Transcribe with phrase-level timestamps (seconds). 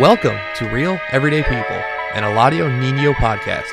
[0.00, 1.76] Welcome to Real Everyday People,
[2.14, 3.70] an Eladio Nino podcast.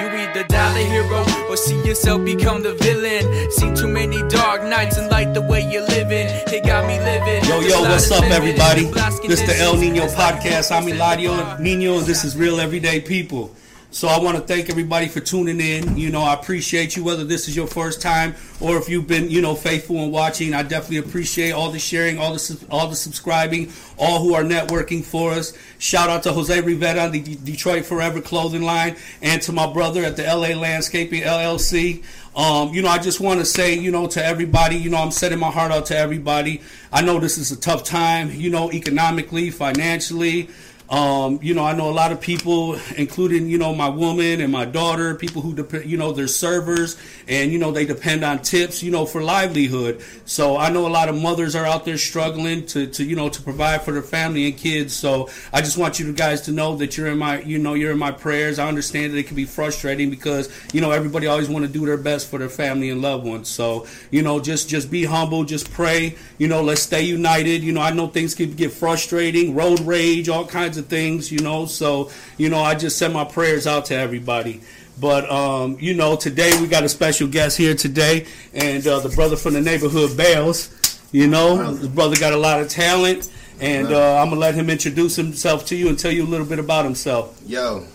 [0.00, 3.50] You either die the hero or see yourself become the villain.
[3.50, 6.28] Seen too many dark nights and like the way you're living.
[6.46, 7.44] It got me living.
[7.44, 8.84] Yo, yo, what's up, everybody?
[9.26, 10.74] This is the El Nino podcast.
[10.74, 13.54] I'm Eladio Nino, and this is Real Everyday People.
[13.90, 15.96] So I want to thank everybody for tuning in.
[15.96, 19.30] You know, I appreciate you, whether this is your first time or if you've been,
[19.30, 20.52] you know, faithful and watching.
[20.52, 25.02] I definitely appreciate all the sharing, all the all the subscribing, all who are networking
[25.02, 25.54] for us.
[25.78, 30.16] Shout out to Jose Rivera, the Detroit Forever Clothing Line, and to my brother at
[30.16, 32.04] the LA Landscaping LLC.
[32.36, 35.10] Um, you know, I just want to say, you know, to everybody, you know, I'm
[35.10, 36.60] setting my heart out to everybody.
[36.92, 40.50] I know this is a tough time, you know, economically, financially.
[40.90, 44.50] Um, you know, I know a lot of people, including you know my woman and
[44.50, 48.40] my daughter, people who depend, you know, they're servers, and you know they depend on
[48.40, 50.02] tips, you know, for livelihood.
[50.24, 53.28] So I know a lot of mothers are out there struggling to, to you know
[53.28, 54.94] to provide for their family and kids.
[54.94, 57.92] So I just want you guys to know that you're in my, you know, you're
[57.92, 58.58] in my prayers.
[58.58, 61.84] I understand that it can be frustrating because you know everybody always want to do
[61.84, 63.48] their best for their family and loved ones.
[63.48, 66.16] So you know, just just be humble, just pray.
[66.38, 67.62] You know, let's stay united.
[67.62, 71.38] You know, I know things can get frustrating, road rage, all kinds of things, you
[71.40, 71.66] know.
[71.66, 74.60] So, you know, I just send my prayers out to everybody.
[75.00, 79.10] But um, you know, today we got a special guest here today, and uh, the
[79.10, 80.74] brother from the neighborhood Bailz.
[81.12, 84.68] You know, the brother got a lot of talent, and uh, I'm gonna let him
[84.68, 87.40] introduce himself to you and tell you a little bit about himself.
[87.46, 87.86] Yo,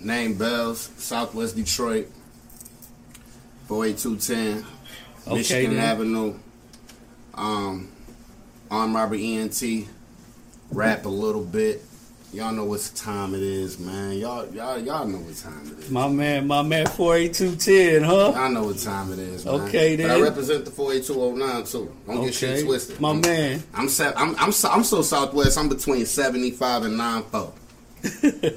[0.00, 2.08] name Bailz, Southwest Detroit,
[3.68, 4.64] 48210,
[5.26, 5.84] Okay, Michigan then.
[5.84, 6.34] Avenue,
[7.34, 7.88] um,
[8.70, 9.60] Arm Robbery ENT,
[10.70, 11.82] rap a little bit.
[12.36, 14.18] Y'all know what time it is, man.
[14.18, 15.90] Y'all, y'all, y'all know what time it is.
[15.90, 18.32] My man, my man, four eight two ten, huh?
[18.34, 19.54] Y'all know what time it is, man.
[19.54, 20.22] Okay, But I then.
[20.22, 21.96] represent the 48209 too.
[22.06, 23.00] Don't get shit twisted.
[23.00, 23.62] my I'm, man.
[23.72, 25.56] I'm, I'm, I'm, so, I'm so Southwest.
[25.56, 27.52] I'm between 75 and nine 94.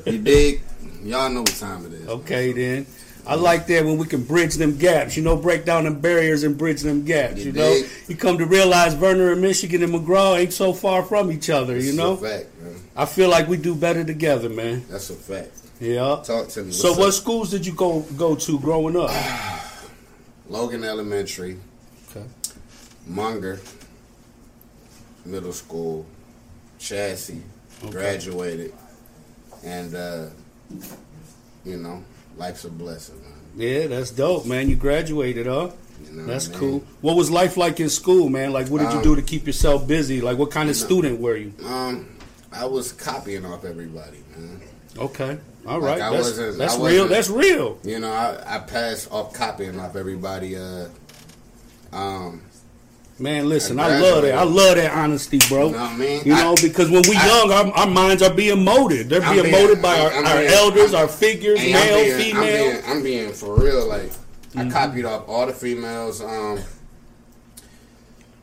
[0.08, 0.62] you dig?
[1.02, 2.08] Y'all know what time it is.
[2.10, 2.86] Okay, then.
[3.30, 6.44] I like that when we can bridge them gaps, you know, break down them barriers
[6.44, 7.38] and bridge them gaps.
[7.38, 7.90] You, You know, dig?
[8.08, 11.78] you come to realize Vernor and Michigan and McGraw ain't so far from each other.
[11.78, 12.76] You know, a fact, man.
[12.96, 14.84] I feel like we do better together, man.
[14.90, 15.52] That's a fact.
[15.80, 16.22] Yeah.
[16.26, 16.72] Talk to me.
[16.72, 19.12] So, What's what schools did you go go to growing up?
[20.50, 21.58] Logan Elementary,
[22.10, 22.26] Okay.
[23.06, 23.60] Munger
[25.26, 26.06] Middle School,
[26.80, 27.42] Chadsey,
[27.84, 27.92] Okay.
[27.92, 28.74] graduated,
[29.64, 30.26] and uh,
[31.64, 32.04] you know,
[32.40, 33.34] life's a blessing, man.
[33.56, 34.70] Yeah, that's dope, man.
[34.70, 35.72] You graduated, huh?
[36.06, 36.60] You know That's I mean?
[36.60, 36.84] cool.
[37.02, 38.54] What was life like in school, man?
[38.54, 40.22] Like, what did you Um, do to keep yourself busy?
[40.22, 41.54] Like, what kind of you know- student were you?
[41.66, 42.08] Um,
[42.54, 44.62] I was copying off everybody, man.
[44.98, 45.38] Okay.
[45.68, 46.02] All Like, right.
[46.02, 46.86] I that's wasn't- that's I real.
[46.86, 47.78] wasn't- That's real.
[47.84, 50.56] You know, I, I passed off copying off everybody.
[50.58, 50.86] Uh,
[51.92, 52.42] um,
[53.20, 54.34] Man, listen, I I love that.
[54.36, 55.68] I love that honesty, bro.
[55.68, 56.22] You know what I mean?
[56.26, 59.10] You I- know, because when we I- young, our, our minds are being molded.
[59.10, 62.44] They're being being- molded by our, our elders, our figures, Hey, I'm being- female.
[62.44, 63.88] I'm being, I'm being for real.
[63.88, 64.12] Like
[64.50, 64.60] Mm-hmm.
[64.62, 66.58] I copied off all the females, um,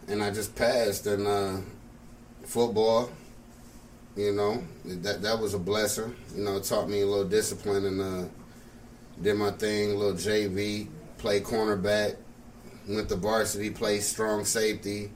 [0.07, 1.61] and I just passed in uh,
[2.45, 3.11] football.
[4.15, 6.15] You know that that was a blessing.
[6.37, 8.29] You know, it taught me a little discipline and uh,
[9.21, 9.91] did my thing.
[9.93, 10.87] A little JV,
[11.19, 12.15] play cornerback,
[12.89, 15.11] went to varsity, played strong safety.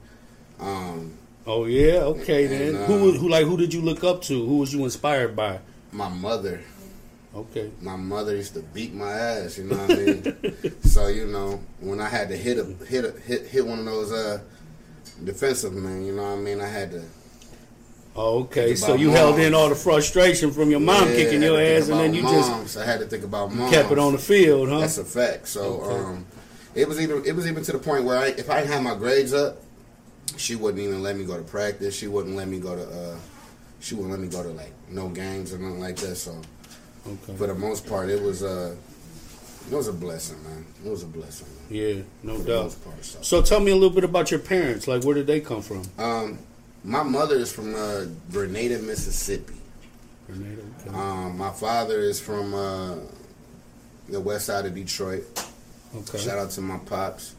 [0.58, 1.16] Um,
[1.47, 2.82] oh yeah, okay And, then.
[2.82, 4.47] uh, who who like who did you look up to?
[4.47, 5.60] Who was you inspired by?
[5.92, 6.60] my mother,
[7.34, 7.70] Okay.
[7.80, 9.59] my mother used to beat my ass.
[9.59, 10.36] You know what I mean?
[10.84, 13.84] so you know, when I had to hit a hit a, hit hit one of
[13.86, 14.41] those uh,
[15.25, 16.60] defensive men, you know what I mean?
[16.60, 17.03] I had to.
[18.16, 18.75] Oh, okay.
[18.75, 21.98] So you held in all the frustration from your mom Yeah, kicking your ass, and
[22.00, 22.76] then you about just.
[22.76, 23.70] I had to think about moms.
[23.70, 24.80] kept it on the field, huh?
[24.80, 25.47] That's a fact.
[25.48, 25.94] So Okay.
[26.04, 26.26] um,
[26.75, 28.82] it was even it was even to the point where I, if I didn't have
[28.82, 29.58] my grades up,
[30.36, 31.97] she wouldn't even let me go to practice.
[31.97, 32.82] She wouldn't let me go to.
[32.82, 33.16] Uh,
[33.81, 36.16] she wouldn't let me go to like no games or nothing like that.
[36.16, 36.41] So
[37.06, 37.34] okay.
[37.36, 38.75] for the most part, it was uh,
[39.70, 40.64] it was a blessing, man.
[40.84, 41.47] It was a blessing.
[41.48, 42.76] Man, Yeah, no for doubt.
[42.84, 43.04] part.
[43.04, 43.22] So.
[43.22, 44.89] So tell me a little bit about your parents.
[44.89, 45.83] Like, where did they come from?
[45.98, 46.39] Um,
[46.84, 49.54] my mother is from uh, Grenada, Mississippi.
[50.27, 50.97] Grenada, okay.
[50.97, 52.97] Um, my father is from uh,
[54.09, 55.22] the west side of Detroit.
[55.97, 56.19] Okay.
[56.19, 57.34] Shout out to my pops.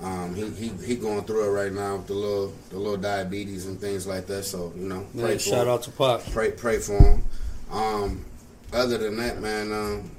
[0.00, 3.66] Um, he, he he going through it right now with the little the little diabetes
[3.66, 4.44] and things like that.
[4.44, 5.72] So you know, pray for shout him.
[5.72, 6.22] out to Pop.
[6.30, 7.24] Pray pray for him.
[7.72, 8.24] Um,
[8.72, 10.10] other than that, man, um,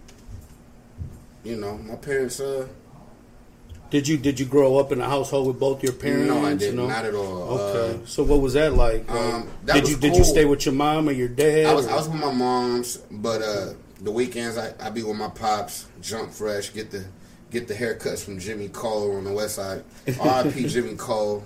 [1.44, 2.40] you know, my parents.
[2.40, 2.68] Uh,
[3.90, 6.28] Did you did you grow up in a household with both your parents?
[6.28, 6.76] no, I didn't.
[6.76, 6.88] No?
[6.88, 7.60] Not at all.
[7.60, 8.02] Okay.
[8.02, 9.10] Uh, so what was that like?
[9.10, 11.68] um, that did was you did you stay with your mom or your dad?
[11.68, 15.16] I was I was with my mom's, but uh, the weekends I I be with
[15.18, 17.06] my pops, jump fresh, get the
[17.52, 19.84] get the haircuts from Jimmy Cole on the west side.
[20.20, 20.68] R.I.P.
[20.68, 21.44] Jimmy Cole.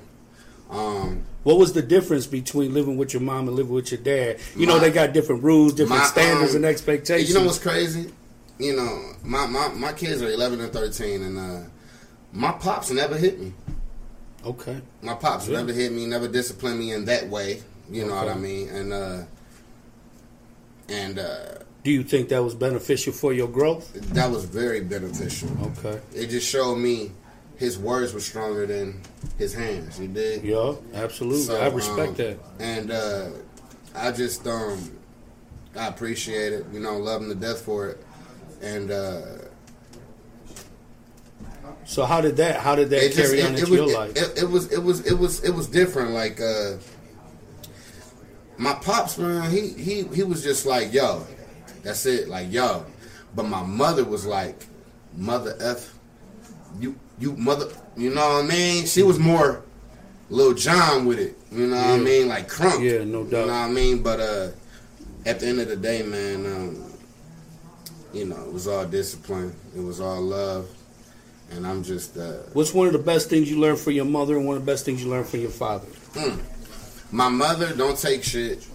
[0.69, 4.39] Um, What was the difference between living with your mom and living with your dad?
[4.55, 7.29] You know, they got different rules, different my, standards, um, and expectations.
[7.29, 8.11] You know what's crazy?
[8.59, 11.59] You know, my, my, my kids are 11 and 13, and uh,
[12.31, 13.53] my pops never hit me.
[14.45, 14.79] okay.
[15.01, 17.61] My pops never hit me, never disciplined me in that way.
[17.89, 18.69] You know what I mean?
[18.69, 19.23] And uh,
[20.89, 21.45] and uh,
[21.83, 23.93] Do you think that was beneficial for your growth?
[24.13, 25.49] that was very beneficial.
[25.77, 25.99] Okay.
[26.15, 27.11] It just showed me
[27.57, 29.01] his words were stronger than
[29.37, 29.99] his hands.
[29.99, 30.43] You did?
[30.43, 31.41] Yeah, absolutely.
[31.43, 32.39] So, I respect um, that.
[32.59, 33.29] And uh,
[33.95, 34.91] I just um,
[35.75, 36.65] I appreciate it.
[36.71, 38.05] You know, love him to death for it.
[38.61, 39.21] And uh,
[41.85, 42.61] So how did that?
[42.61, 44.17] How did that it just carry it, on it into was your it, life?
[44.17, 46.11] it, it was it was it was it was different.
[46.11, 46.77] Like uh,
[48.57, 51.25] my pops, man, he he he was just like yo,
[51.83, 52.85] that's it, like yo.
[53.35, 54.65] But my mother was like,
[55.15, 55.93] mother f,
[56.79, 58.85] you you mother, you know what I mean?
[58.85, 59.63] She was more
[60.29, 62.27] Lil Jon with it, you know what I mean?
[62.27, 63.41] Like crunk, Yeah, no doubt.
[63.41, 64.01] You know what I mean?
[64.01, 64.49] But uh,
[65.25, 66.93] at the end of the day, man, um,
[68.13, 70.69] you know, it was all discipline, it was all love,
[71.51, 72.17] and I'm just.
[72.17, 74.65] Uh, What's one of the best things you learned from your mother, and one of
[74.65, 75.87] the best things you learned from your father?
[77.11, 78.65] My mother don't take shit.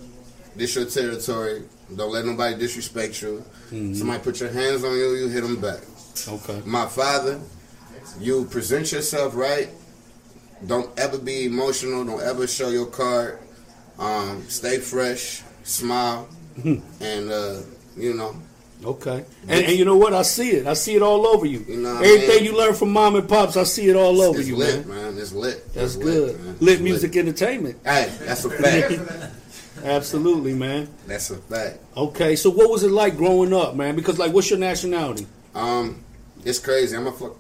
[0.55, 1.63] This your territory.
[1.95, 3.45] Don't let nobody disrespect you.
[3.71, 5.81] Somebody put your hands on you, you hit them back.
[6.29, 6.61] Okay.
[6.67, 7.41] My father,
[8.21, 9.69] you present yourself right.
[10.67, 12.05] Don't ever be emotional.
[12.05, 13.39] Don't ever show your card.
[13.99, 15.43] Um, stay fresh.
[15.63, 16.29] Smile.
[16.65, 17.61] and uh,
[17.97, 18.35] you know,
[18.85, 19.25] Okay.
[19.49, 20.13] And, and you know what?
[20.15, 20.67] I see it.
[20.67, 21.65] I see it all over you.
[21.69, 22.45] You know what I Everything mean?
[22.45, 25.15] you learn from mom and pops, I see it all over it's you, lit, man.
[25.15, 25.19] man.
[25.19, 25.73] It's lit.
[25.75, 26.39] That's It's good.
[26.41, 26.57] man.
[26.61, 27.77] Lit It's music entertainment.
[27.85, 29.33] Hey, that's a fact.
[29.85, 30.89] Absolutely, man.
[31.07, 31.79] that's a fact.
[31.97, 33.97] Okay, so what was it like growing up, man?
[33.97, 35.27] Because like, what's your nationality?
[35.55, 36.03] Um,
[36.45, 36.97] it's crazy.
[36.97, 37.37] I'm a fuck.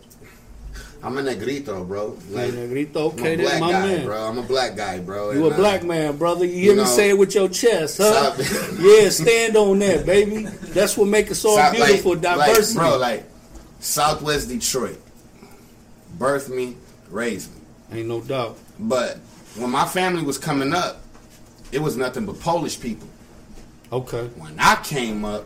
[1.00, 2.19] I'm a negrito, bro.
[2.31, 4.05] Like, Negrito, I'm okay, a that's black my guy, man.
[4.05, 4.26] bro.
[4.26, 5.31] I'm a black guy, bro.
[5.31, 6.44] You a black man, brother.
[6.44, 8.35] You hear me know, say it with your chest, huh?
[8.81, 10.43] Yeah, stand on that, baby.
[10.46, 12.79] That's what makes us all South- beautiful, like- diversity.
[12.81, 13.25] Like, bro, like
[13.79, 14.99] Southwest Detroit,
[16.19, 16.76] birthed me,
[17.11, 17.61] raised me.
[18.00, 18.58] Ain't no doubt.
[18.81, 19.19] But
[19.56, 21.00] when my family was coming up,
[21.73, 23.09] it was nothing but Polish people.
[23.93, 24.26] Okay.
[24.37, 25.44] When I came up,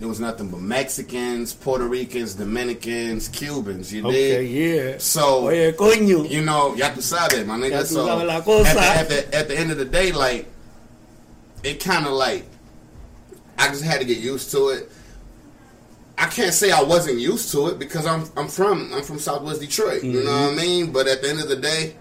[0.00, 3.92] it was nothing but Mexicans, Puerto Ricans, Dominicans, Cubans.
[3.92, 4.50] You Okay, did.
[4.50, 4.98] yeah.
[4.98, 6.28] So Oye, coño.
[6.28, 7.84] you know, ya tú sabes, my nigga.
[7.84, 10.46] So at the, at, the, at the end of the day, like,
[11.62, 12.44] it kind of like,
[13.56, 14.90] I just had to get used to it.
[16.18, 19.60] I can't say I wasn't used to it because I'm I'm from I'm from Southwest
[19.60, 20.04] Detroit.
[20.04, 20.54] You know mm-hmm.
[20.54, 20.92] what I mean?
[20.92, 21.96] But at the end of the day,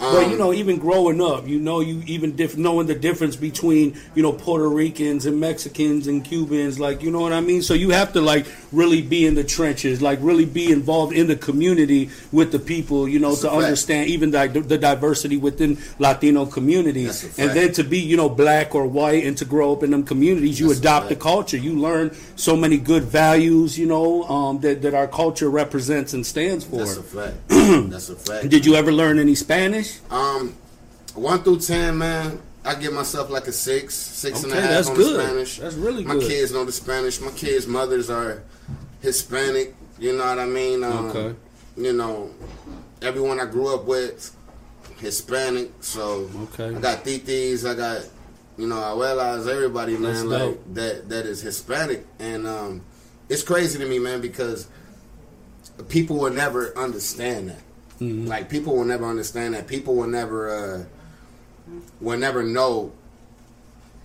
[0.00, 3.36] um, Well, you know, even growing up, you know, you even diff- knowing the difference
[3.36, 7.62] between you know Puerto Ricans and Mexicans and Cubans, like you know what I mean.
[7.62, 11.26] So you have to like really be in the trenches, like really be involved in
[11.26, 15.78] the community with the people, you know, That's to understand even the, the diversity within
[15.98, 19.82] Latino communities, and then to be you know black or white and to grow up
[19.82, 21.56] in them communities, you That's adopt the culture.
[21.56, 26.24] You learn so many good values, you know, um, that that our culture represents and
[26.26, 26.78] stands for.
[26.78, 27.36] that's a fact.
[27.90, 28.48] that's a fact.
[28.48, 29.83] Did you ever learn any Spanish?
[30.10, 30.54] Um,
[31.14, 32.40] one through ten, man.
[32.64, 35.16] I give myself like a six, six and a half that's on good.
[35.20, 35.58] the Spanish.
[35.58, 36.28] That's really My good.
[36.28, 37.20] kids know the Spanish.
[37.20, 38.42] My kids' mothers are
[39.02, 39.74] Hispanic.
[39.98, 40.82] You know what I mean?
[40.82, 41.34] Um, Okay.
[41.76, 42.30] You know,
[43.02, 44.34] everyone I grew up with,
[44.98, 45.70] Hispanic.
[45.80, 46.74] So Okay.
[46.74, 47.68] I got titis.
[47.68, 48.02] I got
[48.56, 49.46] you know abuelas.
[49.48, 50.74] Everybody, That's man, like dope.
[50.74, 51.08] that.
[51.10, 52.82] That is Hispanic, and um,
[53.28, 54.68] it's crazy to me, man, because
[55.88, 57.60] people will never understand that.
[58.04, 58.26] Mm-hmm.
[58.26, 59.66] Like people will never understand that.
[59.66, 60.84] People will never uh
[62.00, 62.92] will never know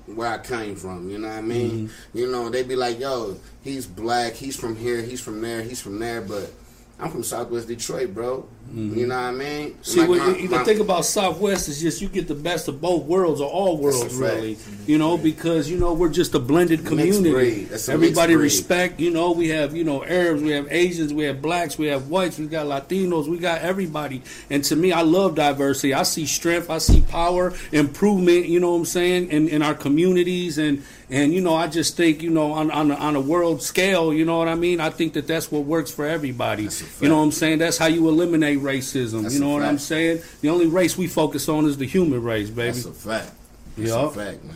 [0.05, 1.09] where I came from.
[1.09, 1.87] You know what I mean?
[1.87, 2.17] Mm-hmm.
[2.17, 4.33] You know, they'd be like, "Yo, he's black.
[4.33, 5.01] He's from here.
[5.01, 5.61] He's from there.
[5.61, 6.51] He's from there." But
[6.99, 8.47] I'm from Southwest Detroit, bro.
[8.73, 9.69] You know what I mean?
[9.71, 9.81] Mm-hmm.
[9.83, 12.67] See, Like, what my- you, my- thing about Southwest is just you get the best
[12.67, 14.57] of both worlds or all worlds, really.
[14.85, 17.65] You know, because you know we're just a blended community.
[17.65, 18.99] That's a Everybody respect.
[18.99, 22.09] You know, we have you know Arabs, we have Asians, we have blacks, we have
[22.09, 24.21] whites, we got Latinos, we got everybody.
[24.49, 25.93] And to me, I love diversity.
[25.93, 28.47] I see strength, I see power, improvement.
[28.47, 29.29] You know what I'm saying?
[29.29, 30.83] In in our communities and.
[31.11, 34.13] And you know, I just think you know on on a, on a world scale,
[34.13, 34.79] you know what I mean.
[34.79, 36.65] I think that that's what works for everybody.
[36.65, 37.01] That's a fact.
[37.01, 37.57] You know what I'm saying?
[37.57, 39.23] That's how you eliminate racism.
[39.23, 40.21] That's you know what I'm saying?
[40.41, 42.71] The only race we focus on is the human race, baby.
[42.73, 43.31] That's a fact.
[43.77, 44.05] That's Yeah.
[44.05, 44.55] a fact, man.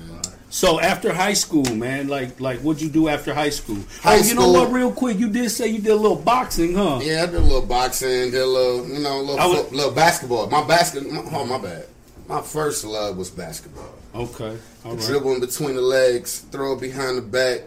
[0.50, 3.80] So after high school, man, like like what'd you do after high school?
[4.02, 4.72] High oh, you know what?
[4.72, 7.00] Real quick, you did say you did a little boxing, huh?
[7.02, 9.92] Yeah, I did a little boxing, did a little, you know, a little, was- little
[9.92, 10.48] basketball.
[10.52, 11.86] My basket, my, oh my bad.
[12.28, 13.96] My first love was basketball.
[14.14, 14.56] Okay,
[14.86, 15.04] all right.
[15.04, 17.62] Dribble in between the legs, throw it behind the back,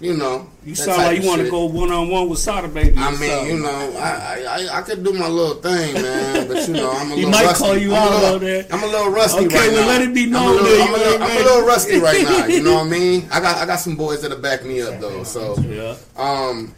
[0.00, 0.48] you know.
[0.64, 2.94] You sound like you want to go one on one with Sada Baby.
[2.98, 6.74] I mean, you know, I, I I- could do my little thing, man, but you
[6.74, 7.64] know, I'm a He little might rusty.
[7.64, 8.64] call you I'm a out little- on.
[8.72, 9.86] I'm a little rusty Okay, right well, now.
[9.88, 11.98] let it be I'm a known little- I'm, a you little, I'm a little rusty
[11.98, 12.46] right now.
[12.46, 13.28] You know what I mean?
[13.30, 15.22] I got I got some boys that'll back me up though.
[15.24, 15.94] So, Yeah.
[16.16, 16.74] um,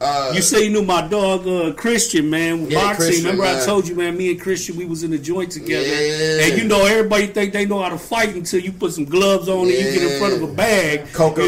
[0.00, 3.06] uh, You say you knew my dog uh, Christian, man, with Yeah, boxing.
[3.06, 5.86] Christian, Remember I told you, man, me and Christian, we was in the joint together.
[5.86, 6.44] Yeah.
[6.46, 9.48] And you know, everybody think they know how to fight until you put some gloves
[9.48, 11.12] on and you get in front of a bag.
[11.12, 11.42] Coca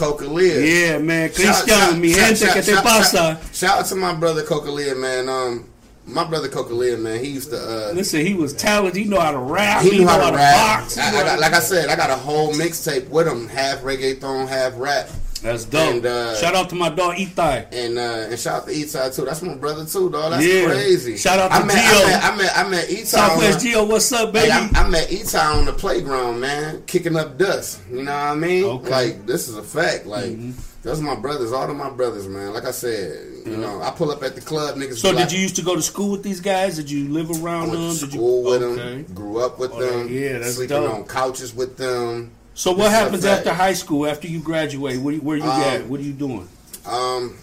[0.00, 0.60] You know what I Lear.
[0.60, 0.60] mean?
[0.60, 0.64] Coca Lear.
[0.92, 1.32] Yeah, man.
[1.32, 3.40] Shout- mi shout- gente, que te pasa?
[3.52, 5.28] Shout, out to my brother Coca Lear, man.
[5.28, 5.66] Um,
[6.06, 7.56] my brother Coca Lear, man, he used to.
[7.58, 8.96] Uh, Listen, he was talented.
[9.02, 9.82] He know how to rap.
[9.82, 10.80] he knew how to rap.
[10.80, 10.98] box.
[10.98, 14.48] I, I got, like I said, I got a whole mixtape with him, half reggaeton,
[14.48, 15.08] half rap.
[15.42, 15.94] That's dope.
[15.94, 17.66] and, uh, Shout out to my dog Itai.
[17.72, 19.24] And uh, and shout out to Eastside too.
[19.24, 20.32] That's my brother too, dog.
[20.32, 20.66] That's Yeah.
[20.66, 21.16] crazy.
[21.16, 22.04] Shout out to I met, Gio.
[22.04, 23.06] I met I met I met Eastside.
[23.06, 24.50] Southwest on, Geo, what's up, baby?
[24.50, 27.80] Hey, I, I met Eastside on the playground, man, kicking up dust.
[27.90, 28.64] You know what I mean?
[28.64, 28.84] Okay.
[28.84, 28.90] Mm-hmm.
[28.90, 30.06] Like this is a fact.
[30.06, 30.36] Like
[30.82, 32.52] those are my brothers, all of my brothers, man.
[32.54, 34.96] Like I said, you know, I pull up at the club, niggas.
[34.96, 36.76] so did like, you used to go to school with these guys?
[36.76, 37.94] Did you live I around went them?
[37.94, 38.50] to Did school you?
[38.50, 39.02] with okay.
[39.02, 40.94] them, grew up with Oh, them, yeah, that's sleeping dope.
[40.94, 42.32] on couches with them.
[42.60, 44.06] So what This is a happens after high school?
[44.06, 45.86] After you graduate, where, where you Um, at?
[45.86, 46.46] What are you doing?
[46.84, 47.38] Um,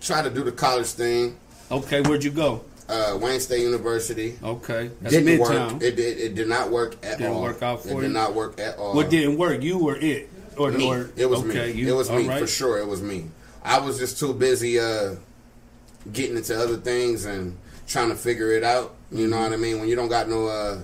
[0.00, 1.36] try to do the college thing.
[1.70, 2.64] Okay, where'd you go?
[2.88, 4.38] Uh, Wayne State University.
[4.42, 5.72] Okay, that's didn't Midtown.
[5.74, 5.82] work.
[5.82, 6.18] It did.
[6.18, 7.42] It did not work at Didn't all.
[7.42, 8.00] work out for it you?
[8.00, 8.94] did not work at all.
[8.94, 9.62] what didn't work?
[9.62, 10.30] You were it?
[10.56, 10.88] Or me?
[10.88, 11.78] or it was okay, me.
[11.78, 12.40] You, it was me right.
[12.40, 12.78] for sure.
[12.78, 13.26] It was me.
[13.62, 15.16] I was just too busy uh,
[16.14, 18.94] getting into other things and trying to figure it out.
[19.12, 19.80] You know what I mean?
[19.80, 20.78] When you don't got no, uh,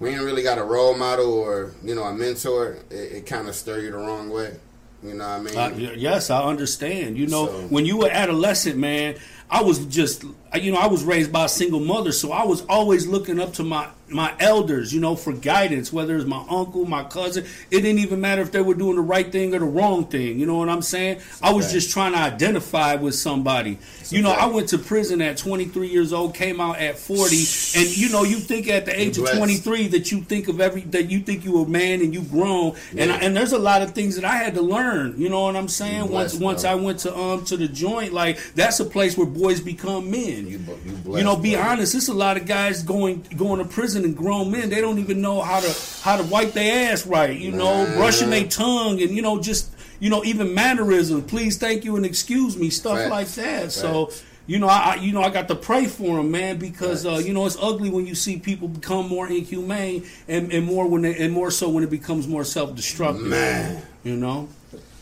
[0.00, 3.48] you ain't really got a role model or you know a mentor, it, it kind
[3.48, 4.56] of stir you the wrong way.
[5.02, 5.84] You know what I mean?
[5.86, 7.16] Uh, yes, I understand.
[7.18, 9.16] You know, So- when you were adolescent, man,
[9.50, 10.24] I was just,
[10.62, 13.52] you know, I was raised by a single mother, so I was always looking up
[13.54, 15.92] to my my elders, you know, for guidance.
[15.92, 19.02] Whether it's my uncle, my cousin, it didn't even matter if they were doing the
[19.02, 20.38] right thing or the wrong thing.
[20.38, 21.20] You know what I'm saying?
[21.42, 23.78] I was just trying to identify with somebody.
[24.08, 24.30] You know.
[24.30, 27.36] I went to prison at 23 years old, came out at 40,
[27.80, 29.38] and you know, you think at the age of blessed.
[29.38, 32.76] 23 that you think of every that you think you a man and you grown,
[32.96, 35.18] and I, and there's a lot of things that I had to learn.
[35.18, 36.08] You know what I'm saying?
[36.08, 36.70] Once blessed, once bro.
[36.70, 40.45] I went to um to the joint, like that's a place where boys become men.
[40.46, 41.92] You, you, You blessed, know, be honest.
[41.92, 44.70] There's a lot of guys going going to prison and grown men.
[44.70, 47.38] They don't even know how to how to wipe their ass right.
[47.38, 51.24] You know, brushing their tongue and you know just you know even mannerisms.
[51.30, 53.10] Please, thank you, and excuse me, stuff Facts.
[53.10, 53.72] like that.
[53.72, 54.10] So.
[54.48, 57.16] You know, I I- you know I got to pray for them, man, because uh,
[57.16, 61.02] you know it's ugly when you see people become more inhumane and, and more when
[61.02, 63.26] they, and more so when it becomes more self destructive.
[63.26, 63.82] Man.
[64.04, 64.48] you know.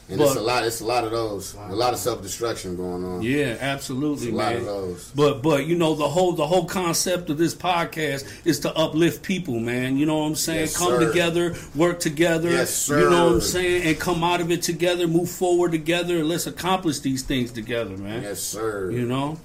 [0.09, 0.65] And it's a lot.
[0.65, 1.55] It's a lot of those.
[1.55, 3.23] A lot of self destruction going on.
[3.23, 4.61] Yeah, absolutely, It's a lot man.
[4.61, 5.11] of those.
[5.15, 9.23] But but you know the whole the whole concept of this podcast is to uplift
[9.23, 9.97] people, man.
[9.97, 10.61] You know what I'm saying?
[10.61, 11.09] Yes, come sir.
[11.09, 12.51] together, work together.
[12.51, 13.01] Yes, sir.
[13.01, 13.83] You know what I'm saying?
[13.87, 17.97] And come out of it together, move forward together, and let's accomplish these things together,
[17.97, 18.23] man.
[18.23, 18.91] Yes, sir.
[18.91, 19.39] You know.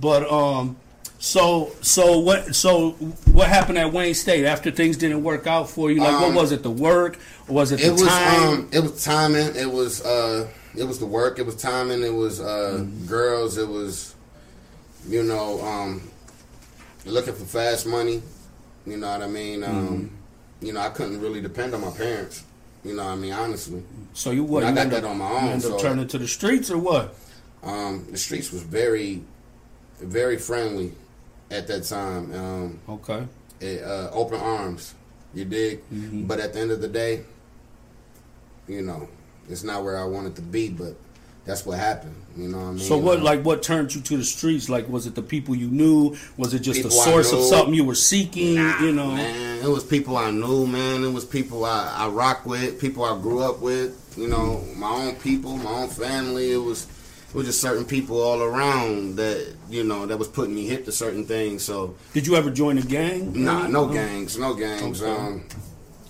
[0.00, 0.76] But um,
[1.18, 2.90] so so what so
[3.32, 6.00] what happened at Wayne State after things didn't work out for you?
[6.00, 6.62] Like what Um, was it?
[6.62, 8.48] The work or was it the it was time?
[8.48, 12.12] um it was timing it was uh it was the work it was timing it
[12.14, 13.06] was uh Mm-hmm.
[13.06, 14.14] girls it was
[15.08, 16.02] you know um
[17.04, 18.22] looking for fast money
[18.86, 20.66] you know what i mean um Mm-hmm.
[20.66, 22.42] you know i couldn't really depend on my parents
[22.84, 23.82] you know what i mean honestly
[24.12, 24.64] so you what?
[24.64, 26.78] I got that up- on my you own, up so- turning to the streets or
[26.78, 27.14] what?
[27.62, 29.22] um the streets was very
[30.00, 30.92] very friendly
[31.50, 33.26] at that time um Okay.
[33.60, 34.94] it, uh, open arms.
[35.34, 35.80] You dig?
[35.92, 36.26] Mm-hmm.
[36.26, 37.24] But at the end of the day,
[38.68, 39.08] you know,
[39.48, 40.70] it's not where I wanted to be.
[40.70, 40.94] But
[41.44, 42.16] that's what happened.
[42.36, 42.78] You know what I mean?
[42.80, 44.68] So what, Uh, like, what turned you to the streets?
[44.68, 46.16] Like, was it the people you knew?
[46.36, 48.56] Was it just a source of something you were seeking?
[48.56, 51.04] Nah, you know, man, it was people I knew, man.
[51.04, 53.94] It was people I, I rock with, people I grew up with.
[54.16, 56.50] You know, my own people, my own family.
[56.50, 56.86] It was
[57.36, 60.86] it was just certain people all around that you know that was putting me hip
[60.86, 61.62] to certain things.
[61.62, 63.44] So did you ever join a gang?
[63.44, 65.02] Nah, no Uh, gangs, no gangs.
[65.02, 65.10] Okay.
[65.12, 65.44] Um,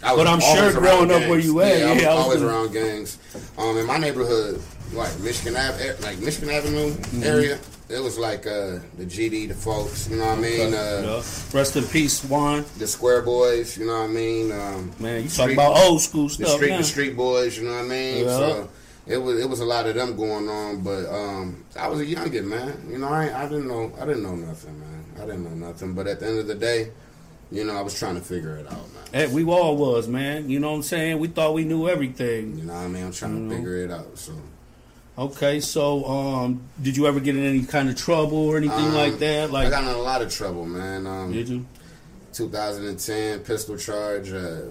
[0.04, 1.30] I But I'm sure growing up gangs.
[1.30, 3.18] where you at, yeah, I was I was always around gangs.
[3.58, 7.22] Um, in my neighborhood, like Michigan Ave, like Michigan Avenue Mm-hmm.
[7.24, 10.08] area, it was like uh, the GD, the folks.
[10.08, 10.74] You know what I mean?
[10.74, 11.58] Uh, Yeah.
[11.58, 12.64] Rest in peace, Juan.
[12.78, 13.76] The Square Boys.
[13.76, 14.52] You know what I mean?
[14.52, 16.78] Um, Man, you Street- talking about old school the stuff street, now.
[16.78, 17.58] the street boys.
[17.58, 18.24] You know what I mean?
[18.26, 18.36] Yeah.
[18.38, 18.68] So
[19.06, 22.06] it was it was a lot of them going on, but um, I was a
[22.06, 22.88] youngin, man.
[22.90, 25.04] You know, I I didn't know I didn't know nothing, man.
[25.16, 25.94] I didn't know nothing.
[25.94, 26.90] But at the end of the day,
[27.52, 29.04] you know, I was trying to figure it out, man.
[29.12, 30.50] Hey, we all was, man.
[30.50, 31.18] You know what I'm saying?
[31.20, 32.58] We thought we knew everything.
[32.58, 33.04] You know what I mean?
[33.04, 33.50] I'm trying Mhm.
[33.50, 34.18] to figure it out.
[34.18, 34.32] So
[35.18, 38.94] Okay, so um, did you ever get in any kind of trouble or anything Um,
[38.94, 39.50] like that?
[39.50, 41.06] Like I got in a lot of trouble, man.
[41.06, 41.64] Um, did you?
[42.34, 44.30] 2010 pistol charge.
[44.32, 44.62] Uh,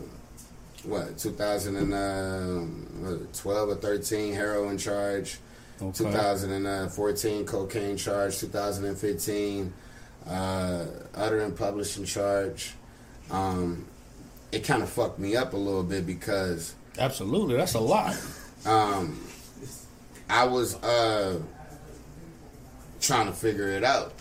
[0.86, 5.40] what 2012 or 13 heroin charge.
[5.82, 6.04] Okay.
[6.04, 8.40] 2014 cocaine charge.
[8.40, 9.74] 2015
[10.28, 12.74] uh, and publishing charge.
[13.30, 13.86] Um,
[14.52, 18.16] it kind of fucked me up a little bit because Absolutely, that's a lot.
[18.66, 19.20] um,
[20.30, 21.42] I was uh,
[23.02, 24.14] trying to figure it out.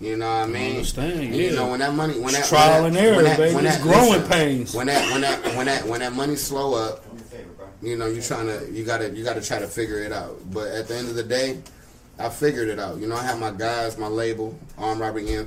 [0.00, 0.70] You know what I mean?
[0.76, 1.50] understand, And, yeah.
[1.50, 3.36] You know when that money, when that It's trial when and that- error, when that-
[3.38, 3.54] baby.
[3.54, 4.74] when It's that- growing listen, pains.
[4.74, 7.04] When that when that when that when that money slow up,
[7.82, 10.38] you know you trying to you gotta you gotta try to figure it out.
[10.52, 11.58] But at the end of the day,
[12.18, 12.98] I figured it out.
[12.98, 15.46] You know I have my guys, my label, Arm Robbery E-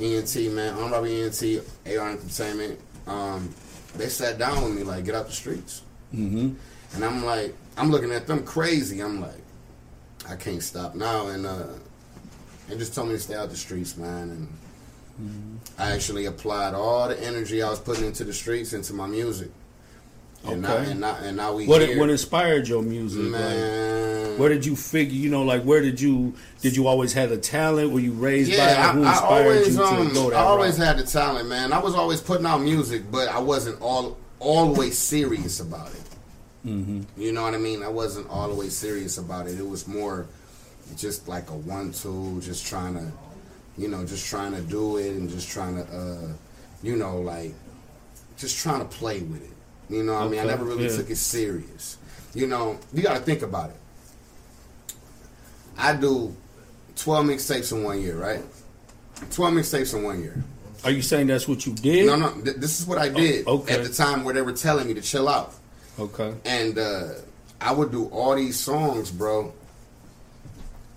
[0.00, 2.80] ENT man, Arm Robbery ENT, AR Entertainment.
[3.06, 3.54] Um,
[3.96, 5.82] they sat down with me like, get out the streets.
[6.14, 6.52] Mm-hmm.
[6.94, 9.00] And I'm like, I'm looking at them crazy.
[9.00, 9.40] I'm like,
[10.28, 11.26] I can't stop now.
[11.28, 11.64] And uh,
[12.72, 14.48] they just told me to stay out the streets, man.
[15.18, 19.06] And I actually applied all the energy I was putting into the streets into my
[19.06, 19.50] music.
[20.44, 20.90] And now, Okay.
[20.90, 21.98] and now, and now we What here.
[21.98, 23.24] what inspired your music?
[23.24, 24.38] Like, man.
[24.38, 25.14] where did you figure?
[25.16, 27.92] You know, like where did you did you always have the talent?
[27.92, 28.94] Were you raised by yeah, it?
[28.94, 30.86] Who I, I always, you to um, I always route?
[30.86, 31.72] had the talent, man.
[31.72, 36.66] I was always putting out music, but I wasn't all always serious about it.
[36.66, 37.20] Mm-hmm.
[37.20, 37.82] You know what I mean?
[37.84, 39.60] I wasn't always serious about it.
[39.60, 40.26] It was more
[40.96, 43.12] just like a one-two, just trying to,
[43.76, 46.28] you know, just trying to do it and just trying to, uh,
[46.82, 47.54] you know, like,
[48.36, 49.94] just trying to play with it.
[49.94, 50.40] You know what I mean?
[50.40, 50.96] I never really yeah.
[50.96, 51.98] took it serious.
[52.34, 53.76] You know, you got to think about it.
[55.76, 56.34] I do
[56.96, 58.42] 12 mixtapes in one year, right?
[59.30, 60.42] 12 mixtapes in one year.
[60.84, 62.06] Are you saying that's what you did?
[62.06, 63.74] No, no, th- this is what I did Oh, okay.
[63.74, 65.54] at the time where they were telling me to chill out.
[65.98, 66.34] Okay.
[66.44, 67.08] And uh,
[67.60, 69.52] I would do all these songs, bro,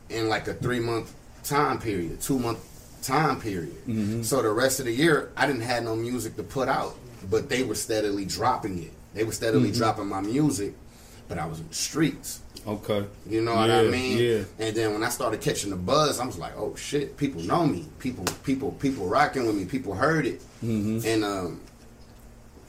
[0.10, 2.60] in like a three month time period, two month
[3.02, 3.76] time period.
[3.88, 4.22] Mm-hmm.
[4.24, 6.96] So the rest of the year, I didn't have no music to put out,
[7.30, 8.92] but they were steadily dropping it.
[9.14, 9.78] They were steadily Mm-hmm.
[9.78, 10.74] dropping my music,
[11.28, 12.42] but I was in the streets.
[12.68, 13.06] Okay.
[13.30, 14.18] You know what I mean?
[14.18, 14.44] yeah.
[14.58, 17.16] And then when I started catching the buzz, I was like, "Oh shit!
[17.16, 17.86] People know me.
[18.00, 19.66] People, people, people rocking with me.
[19.66, 21.00] People heard it." Mm-hmm.
[21.06, 21.62] And um,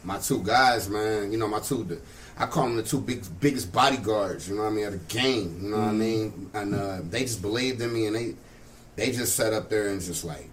[0.05, 1.99] my two guys, man, you know, my two, the,
[2.39, 4.49] I call them the two big, biggest bodyguards.
[4.49, 4.85] You know what I mean?
[4.87, 5.59] Of the game.
[5.63, 5.99] You know what I Mm-hmm.
[5.99, 6.51] mean?
[6.55, 8.35] And uh, they just believed in me, and they,
[8.97, 10.49] they just sat up there and just like,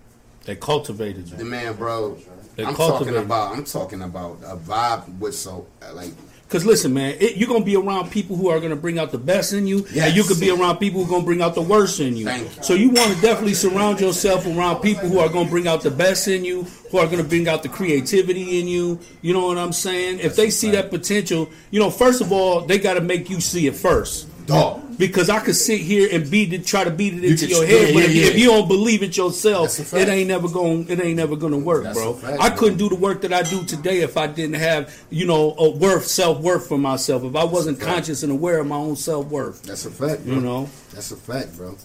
[0.46, 2.18] They cultivated the man, bro.
[2.56, 3.16] They I'm cultivated.
[3.16, 3.58] talking about.
[3.58, 6.12] I'm talking about a vibe with so like
[6.48, 9.18] Because listen, man, it, you're gonna be around people who are gonna bring out the
[9.18, 11.62] best in you, and you could be around people who are gonna bring out the
[11.62, 12.30] worst in you.
[12.30, 12.48] You.
[12.62, 15.90] So you want to definitely surround yourself around people who are gonna bring out the
[15.90, 19.00] best in you, who are gonna bring out the creativity in you.
[19.24, 20.20] You know what I'm saying?
[20.20, 23.42] If they see that potential, you know, first of all, they got to make you
[23.42, 24.28] see it first.
[24.46, 24.83] dog.
[24.98, 27.66] Because I could sit here and beat it, try to beat it into could- your
[27.66, 28.26] head, yeah, but if, yeah.
[28.26, 30.02] if you don't believe it yourself, That's a fact.
[30.08, 30.88] it ain't never going.
[30.90, 32.14] It ain't never going to work, That's bro.
[32.14, 35.26] fact, I couldn't do the work that I do today if I didn't have, you
[35.26, 37.24] know, a worth, self worth for myself.
[37.24, 40.36] If I wasn't conscious and aware of my own self worth, That's a fact, bro.
[40.36, 40.70] you know.
[40.94, 41.76] That's a fact, bro.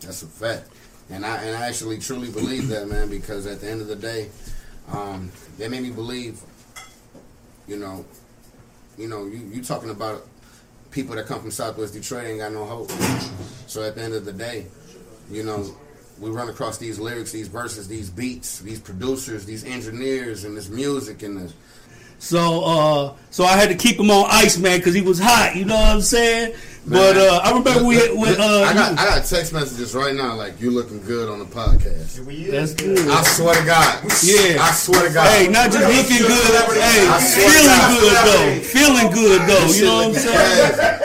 [0.00, 0.68] That's a fact.
[1.10, 3.96] And I and I actually truly believe that, man, because at the end of the
[3.96, 4.30] day,
[4.92, 6.40] um, they made me believe,
[7.66, 8.04] you know,
[8.96, 10.26] you know, you, you talking about
[10.92, 12.90] people that come from Southwest Detroit ain't got no hope.
[13.66, 14.66] So at the end of the day,
[15.30, 15.74] you know,
[16.20, 20.68] we run across these lyrics, these verses, these beats, these producers, these engineers, and this
[20.68, 21.54] music and this.
[22.22, 25.56] So, uh, so I had to keep him on ice, man, because he was hot.
[25.56, 26.54] You know what I'm saying?
[26.86, 29.94] But uh, I remember we look, when uh, I got you- I got text messages
[29.94, 32.18] right now like you looking good on the podcast.
[32.50, 33.08] that's good.
[33.08, 34.02] I swear to God.
[34.22, 34.58] Yeah.
[34.62, 35.26] I swear to God.
[35.30, 36.42] Hey, not just looking good.
[36.78, 38.62] Hey, I swear to feeling good though.
[38.70, 39.66] Feeling good though.
[39.74, 40.98] You know what I'm saying?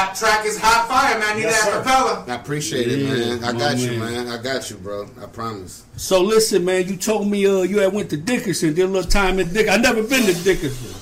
[0.00, 0.16] Looking crazy.
[0.16, 1.36] That that track is hot fire, man.
[1.36, 1.78] Need Yes, that sir.
[1.82, 2.24] capella.
[2.28, 3.44] I appreciate it, man.
[3.44, 4.26] I my got you, man.
[4.26, 4.28] man.
[4.28, 5.08] I got you, bro.
[5.22, 5.84] I promise.
[5.96, 6.86] So listen, man.
[6.88, 9.68] You told me uh, you had went to Dickerson, did a little time at Dick.
[9.68, 10.94] I never been to Dickerson.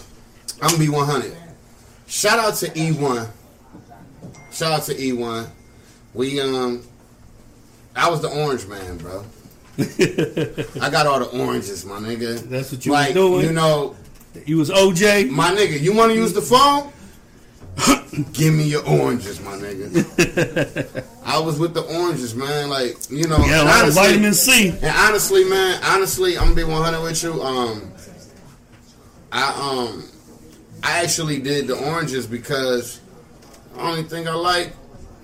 [0.63, 1.37] I'm gonna be 100.
[2.07, 3.29] Shout out to E1.
[4.53, 5.49] Shout out to E1.
[6.15, 6.83] We um,
[7.97, 9.25] I was the orange man, bro.
[9.79, 12.39] I got all the oranges, my nigga.
[12.49, 13.45] That's what you was like, doing?
[13.47, 13.97] You know,
[14.47, 15.29] You was OJ.
[15.31, 15.81] my nigga.
[15.81, 16.93] You want to use the phone?
[18.33, 21.05] Give me your oranges, my nigga.
[21.25, 22.69] I was with the oranges, man.
[22.71, 24.69] Like you know, Yeah, and a lot of honestly- vitamin C.
[24.71, 27.43] And honestly, man, honestly, I'm gonna be 100 with you.
[27.43, 27.91] Um,
[29.33, 30.05] I um,
[30.83, 33.01] I actually did the oranges because
[33.75, 34.73] the only thing I like,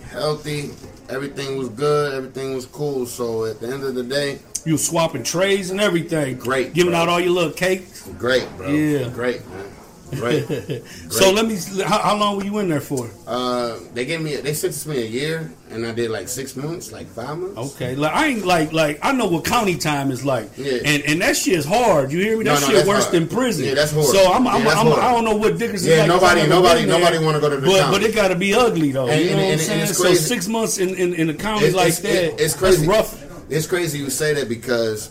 [0.08, 0.70] healthy,
[1.08, 3.06] everything was good, everything was cool.
[3.06, 6.38] So at the end of the day, You was swapping trays and everything.
[6.38, 7.00] Great, Giving bro.
[7.02, 8.08] out all your little cakes.
[8.18, 8.68] great, bro.
[8.68, 9.08] Yeah.
[9.10, 9.66] great, man.
[10.16, 10.46] Great.
[11.10, 11.56] So let me.
[11.84, 13.10] How, how long were you in there for?
[13.26, 14.36] Uh, they gave me.
[14.36, 17.58] They sentenced me a year, and I did like six months, like five months.
[17.74, 20.78] Okay, like I ain't like like I know what county time is like, Yeah.
[20.84, 22.12] and and that shit is hard.
[22.12, 22.44] You hear me?
[22.44, 23.14] That No, no, shit worse hard.
[23.14, 23.64] than prison.
[23.66, 24.12] Yeah, that's horrible.
[24.14, 24.92] So I'm, I'm, Yeah, that's I'm.
[24.92, 27.80] I don't know what Dickerson Yeah, is nobody- nobody- nobody wanna go to the But
[27.80, 27.98] county.
[27.98, 29.08] but it got to be ugly though.
[29.08, 29.86] And- you know and- what I'm saying?
[29.88, 32.86] So six months in in, in a county It's, like it's, that, it- it's crazy.
[32.86, 33.20] Rough.
[33.50, 35.10] It's crazy you say that because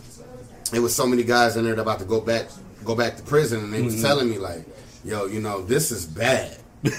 [0.71, 2.47] there was so many guys in there that about to go back,
[2.85, 3.85] go back to prison, and they Mm-hmm.
[3.87, 4.63] was telling me like,
[5.03, 6.57] "Yo, you know, this is bad."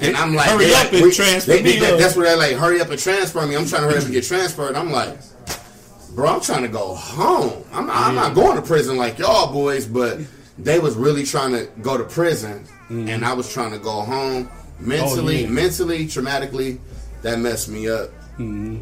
[0.00, 2.56] And I'm like, Hurry up like, and transfer they- me that- That's where they're like,
[2.56, 3.56] hurry up and transfer me.
[3.56, 4.74] I'm trying to hurry up and get transferred.
[4.74, 5.16] I'm like,
[6.14, 7.64] bro, I'm trying to go home.
[7.72, 10.18] I'm, I'm not going to prison like y'all boys, but
[10.58, 13.08] they was really trying to go to prison, mm.
[13.08, 14.50] and I was trying to go home.
[14.78, 15.38] Mentally.
[15.38, 15.48] Oh, yeah.
[15.48, 16.78] mentally, traumatically,
[17.22, 18.10] that messed me up.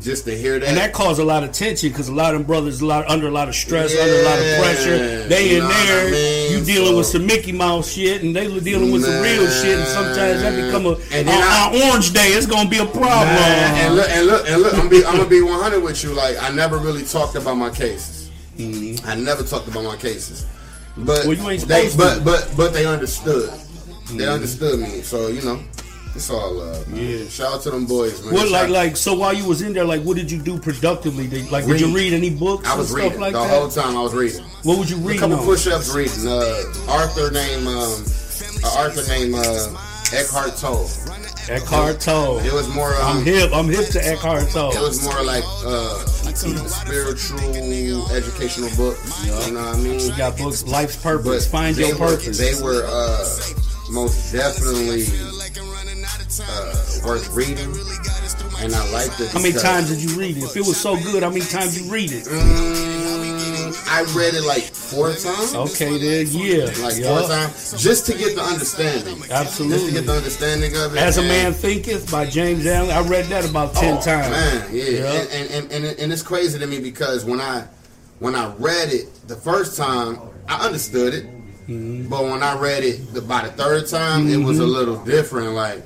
[0.01, 2.41] Just to hear that, And that caused a lot of tension because a lot of
[2.41, 5.29] them brothers a lot under a lot of stress, under a lot of pressure.
[5.29, 6.53] They in there, I mean?
[6.53, 9.47] you dealing So- with some Mickey Mouse shit, and they were dealing with some real
[9.51, 9.79] shit.
[9.79, 12.29] And sometimes that become a And then on, I- on Orange Day.
[12.29, 13.29] It's gonna be a problem.
[13.29, 14.75] And, and look, and look, and look.
[14.79, 16.11] I'm, be, I'm gonna be 100 with you.
[16.15, 18.31] Like I never really talked about my cases.
[18.59, 20.47] I never talked about my cases.
[20.97, 21.29] But Mm-hmm.
[21.29, 23.51] Well, you ain't they, but but but they understood.
[24.13, 25.03] They understood me.
[25.03, 25.61] So you know,
[26.15, 26.89] it's all love.
[26.89, 27.05] Man.
[27.05, 27.29] Yeah.
[27.29, 28.35] Shout out to them boys, man.
[28.35, 30.59] What Shout- like like so while you was in there, like what did you do
[30.59, 31.27] productively?
[31.29, 31.95] Did, like did you Read.
[31.95, 33.51] read any books I was stuff reading like the that?
[33.51, 33.97] whole time.
[33.97, 34.43] I was reading.
[34.65, 35.17] what would you read?
[35.17, 35.45] A couple on?
[35.45, 36.27] push-ups reading.
[36.27, 38.05] Uh, Arthur named um,
[38.65, 39.77] uh, Arthur named uh,
[40.13, 40.89] Eckhart Tolle.
[41.49, 42.39] Eckhart Tolle.
[42.41, 42.95] It was more.
[42.97, 43.51] Um, I'm hip.
[43.53, 44.73] I'm hip to Eckhart Tolle.
[44.77, 49.25] It was more like uh, spiritual, educational books.
[49.27, 50.01] You know what I mean?
[50.01, 52.39] You got books, Life's But Purpose, Find Your were, Purpose.
[52.39, 53.39] They were uh,
[53.91, 55.03] most definitely
[56.39, 57.75] uh, worth reading,
[58.63, 59.33] and I like it.
[59.33, 60.45] how many times did you read it?
[60.45, 62.25] If it was so good, how many times you read it?
[62.25, 65.55] Mm, I read it like four times.
[65.55, 69.17] Okay, then yeah, Like four times, just to get the understanding.
[69.17, 69.93] Just to Absolutely.
[69.93, 70.99] get the understanding of it.
[71.03, 72.91] As a Man Thinketh by James Allen.
[72.91, 74.31] I read that about ten Oh, times.
[74.31, 75.13] Man, yeah, Yeah.
[75.33, 77.67] And, and, and, and, it's crazy to me because when I
[78.21, 81.25] when I read it the first time, I understood it,
[81.69, 82.09] Mm-hmm.
[82.09, 85.53] but when I read it the, by the third time, it was a little different.
[85.53, 85.81] Like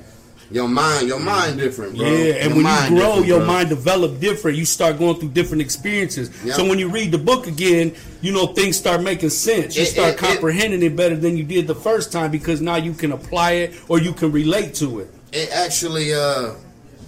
[0.54, 2.06] your mind, your mind different, bro.
[2.06, 3.46] Yeah, and Your when you grow, your bro.
[3.48, 4.56] mind develop different.
[4.56, 6.30] You start going through different experiences.
[6.44, 6.54] Yep.
[6.54, 9.74] So when you read the book again, you know things start making sense.
[9.76, 12.60] You It- start it- it- comprehending it better than you did the first time because
[12.60, 15.10] now you can apply it or you can relate to it.
[15.32, 16.52] It actually uh,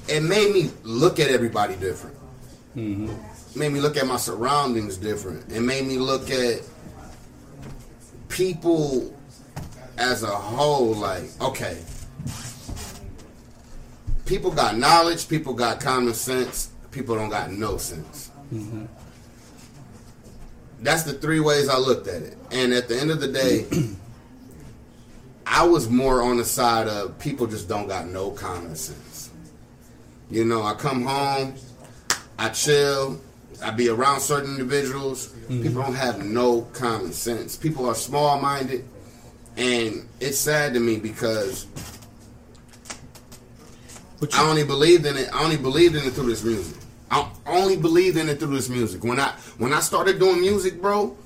[0.08, 2.16] it made me look at everybody different.
[2.76, 3.12] Mm-hmm.
[3.58, 5.50] Made me look at my surroundings different.
[5.52, 6.62] It made me look at
[8.28, 9.14] people
[9.98, 10.94] as a whole.
[10.94, 11.78] Like, okay,
[14.26, 18.30] people got knowledge, people got common sense, people don't got no sense.
[18.52, 18.84] Mm-hmm.
[20.80, 22.36] That's the three ways I looked at it.
[22.50, 23.66] And at the end of the day,
[25.46, 29.30] I was more on the side of people just don't got no common sense.
[30.30, 31.54] You know, I come home,
[32.38, 33.20] I chill,
[33.62, 35.28] I be around certain individuals.
[35.28, 35.62] Mm-hmm.
[35.62, 37.56] People don't have no common sense.
[37.56, 38.84] People are small minded,
[39.56, 41.66] and it's sad to me because
[44.20, 45.28] But I only believed in it.
[45.32, 46.76] I only believed in it through this music.
[47.10, 49.04] I only believed in it through this music.
[49.04, 51.16] When I when I started doing music, bro,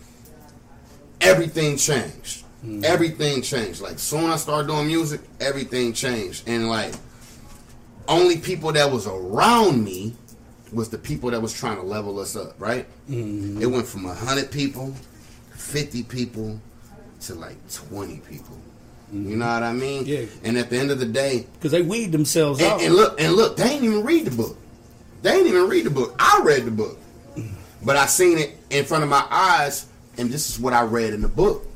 [1.21, 2.45] everything changed.
[2.63, 2.85] Hmm.
[2.85, 3.81] Everything changed.
[3.81, 6.49] Like soon I started doing music, everything changed.
[6.49, 6.95] And like
[8.09, 10.15] only people that was around me
[10.73, 12.87] was the people that was trying to level us up, right?
[13.09, 13.63] Mm-hmm.
[13.63, 14.95] It went from hundred people,
[15.53, 16.61] fifty people,
[17.23, 18.59] to like twenty people.
[19.13, 20.07] You know what I mean?
[20.07, 20.27] Yeah.
[20.45, 22.75] And at the end of the day, because they weed themselves out.
[22.75, 24.57] and, and look, and look, they ain't even read the book.
[25.23, 26.15] They ain't even read the book.
[26.19, 26.99] I read the book,
[27.85, 31.13] but I seen it in front of my eyes, and this is what I read
[31.13, 31.67] in the book.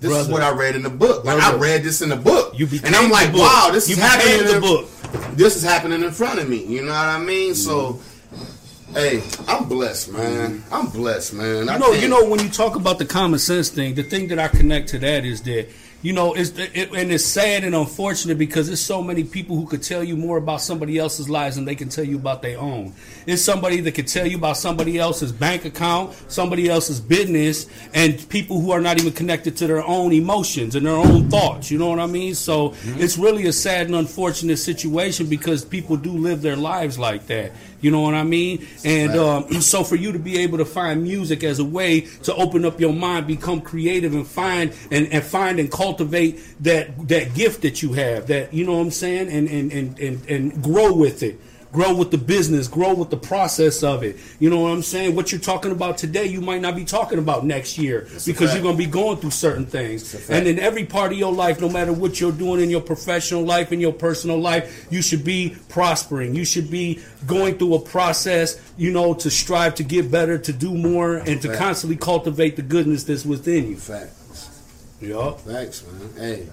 [0.00, 1.24] This is what I read in the book.
[1.24, 4.02] Like I read this in the book, You and I'm like, wow, this You is
[4.02, 5.36] happening in the book.
[5.36, 6.64] This is happening in front of me.
[6.64, 7.54] You know what I mean?
[7.54, 8.94] So, mm-hmm.
[8.94, 10.62] hey, I'm blessed, man.
[10.70, 11.68] I'm blessed, man.
[11.68, 14.28] I You know, you know, when you talk about the common sense thing, the thing
[14.28, 15.68] that I connect to that is that
[16.04, 19.66] you know, it's it, and it's sad and unfortunate because there's so many people who
[19.66, 22.58] could tell you more about somebody else's lives than they can tell you about their
[22.60, 22.92] own.
[23.26, 28.28] It's somebody that could tell you about somebody else's bank account, somebody else's business, and
[28.28, 31.70] people who are not even connected to their own emotions and their own thoughts.
[31.70, 32.34] You know what I mean?
[32.34, 33.00] So mm-hmm.
[33.00, 37.52] it's really a sad and unfortunate situation because people do live their lives like that.
[37.84, 38.66] You know what I mean?
[38.82, 42.34] And um, so for you to be able to find music as a way to
[42.34, 47.34] open up your mind, become creative, and find and, and find and cultivate that that
[47.34, 50.62] gift that you have, that you know what I'm saying, and and and and, and
[50.62, 51.38] grow with it.
[51.74, 54.16] Grow with the business, grow with the process of it.
[54.38, 55.16] You know what I'm saying?
[55.16, 58.54] What you're talking about today, you might not be talking about next year a because
[58.54, 60.30] you're going to be going through certain things.
[60.30, 63.42] And in every part of your life, no matter what you're doing in your professional
[63.42, 66.36] life, in your personal life, you should be prospering.
[66.36, 70.52] You should be going through a process, you know, to strive to get better, to
[70.52, 71.58] do more, and to Fact.
[71.58, 73.76] constantly cultivate the goodness that's within you.
[73.76, 74.94] Facts.
[75.00, 75.40] Yup.
[75.40, 76.10] Thanks, man.
[76.16, 76.48] Hey,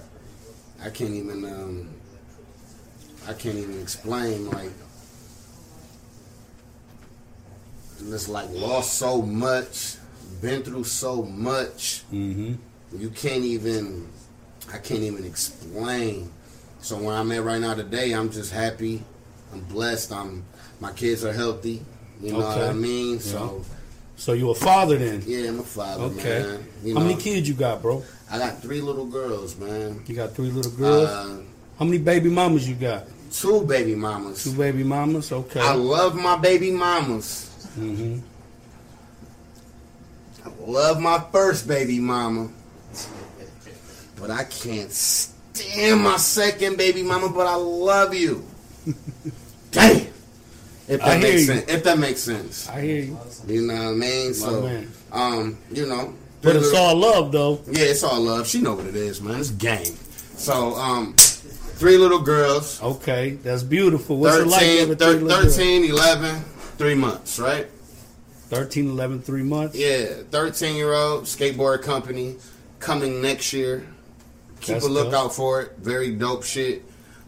[0.84, 1.89] I can't even um,
[3.27, 4.71] I can't even explain like
[8.09, 9.95] just like lost so much,
[10.41, 12.03] been through so much.
[12.11, 12.53] Mm-hmm.
[12.97, 14.07] You can't even
[14.73, 16.29] I can't even explain.
[16.81, 19.03] So where I'm at right now today, I'm just happy.
[19.53, 20.11] I'm blessed.
[20.11, 20.43] I'm
[20.79, 21.81] my kids are healthy.
[22.21, 23.19] You know what I mean?
[23.19, 23.63] So
[24.15, 25.23] So you a father then?
[25.25, 26.41] yeah, I'm a father, Okay.
[26.43, 26.67] man.
[26.83, 28.03] You How know, many kids you got, bro?
[28.29, 30.01] I got three little girls, man.
[30.07, 31.09] You got three little girls.
[31.09, 31.41] Uh,
[31.79, 33.05] How many baby mamas you got?
[33.31, 34.43] two baby mamas.
[34.43, 35.31] Two baby mamas.
[35.31, 35.59] Okay.
[35.61, 37.49] I love my baby mamas.
[37.75, 38.19] Hmm
[40.45, 42.49] I love my first baby mama.
[44.19, 48.45] But I can't stand my second baby mama, but I love you.
[49.71, 50.07] Damn.
[50.88, 51.45] If that hear makes you.
[51.47, 51.69] sense.
[51.71, 52.69] If that makes sense.
[52.69, 53.17] I hear you.
[53.47, 54.34] You know what I mean?
[54.34, 54.91] So man.
[55.12, 56.13] um, you know.
[56.41, 57.62] But it's all love, though.
[57.67, 58.47] Yeah, it's all love.
[58.47, 59.39] She know what it is, man.
[59.39, 59.95] It's game.
[60.36, 62.81] So, um, three little girls.
[62.81, 64.17] Okay, that's beautiful.
[64.17, 64.62] What's it like
[64.97, 65.55] thir- little girls?
[65.55, 66.43] 13, 11,
[66.82, 67.67] three months, right?
[68.50, 69.76] 13, 11, three months.
[69.76, 72.38] Yeah, 13 year old skateboard company
[72.80, 73.86] coming next year.
[74.62, 75.34] Keep That's a lookout dope.
[75.34, 75.74] for it.
[75.78, 76.84] Very dope shit.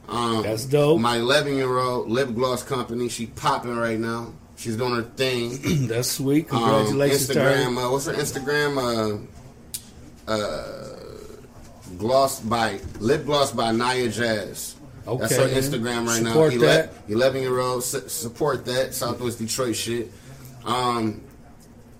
[0.10, 1.00] Um, That's dope.
[1.00, 3.10] My 11 year old lip gloss company.
[3.10, 4.34] She popping right now.
[4.58, 5.88] She's doing her thing.
[5.88, 6.52] That's sweet.
[6.52, 7.34] Um, Congratulations her.
[7.36, 7.86] Instagram.
[7.86, 9.28] Uh, what's her Instagram?
[10.28, 10.98] Uh, uh,
[11.98, 14.73] gloss by lip gloss by Naya Jazz.
[15.06, 16.62] That's her Instagram right Support now.
[16.62, 16.94] that.
[17.10, 17.84] 11 year old.
[17.84, 18.94] Su- support that.
[18.94, 20.12] Southwest Detroit shit.
[20.66, 21.22] Um,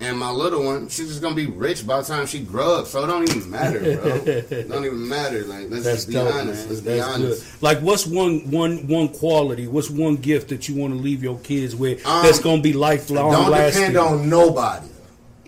[0.00, 2.86] and my little one, she's just gonna be rich by the time she grow up.
[2.86, 4.20] So it don't even matter, bro.
[4.68, 5.44] don't even matter.
[5.44, 6.60] Like let's That's just be dope, honest.
[6.62, 6.68] man.
[6.68, 7.52] Let's be That's honest.
[7.52, 7.62] good.
[7.62, 9.66] Like, what's one one one quality?
[9.66, 12.72] What's one gift that you want to leave your kids with Um, that's gonna be
[12.72, 13.92] lifelong Don't lasting?
[13.92, 14.88] depend on nobody.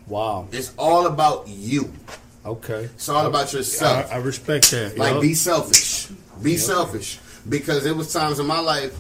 [0.07, 0.47] wow.
[0.53, 1.93] It's all about you.
[2.45, 2.85] Okay.
[2.95, 4.11] It's all about yourself.
[4.13, 4.97] I respect that.
[4.97, 5.23] Like yup.
[5.23, 6.07] be selfish.
[6.43, 7.19] Be selfish.
[7.49, 8.97] Because there was times in my life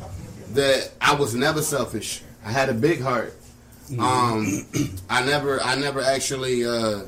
[0.54, 2.22] that I was never selfish.
[2.44, 3.35] I had a big heart.
[3.98, 4.66] Um
[5.11, 7.02] I never I never actually uh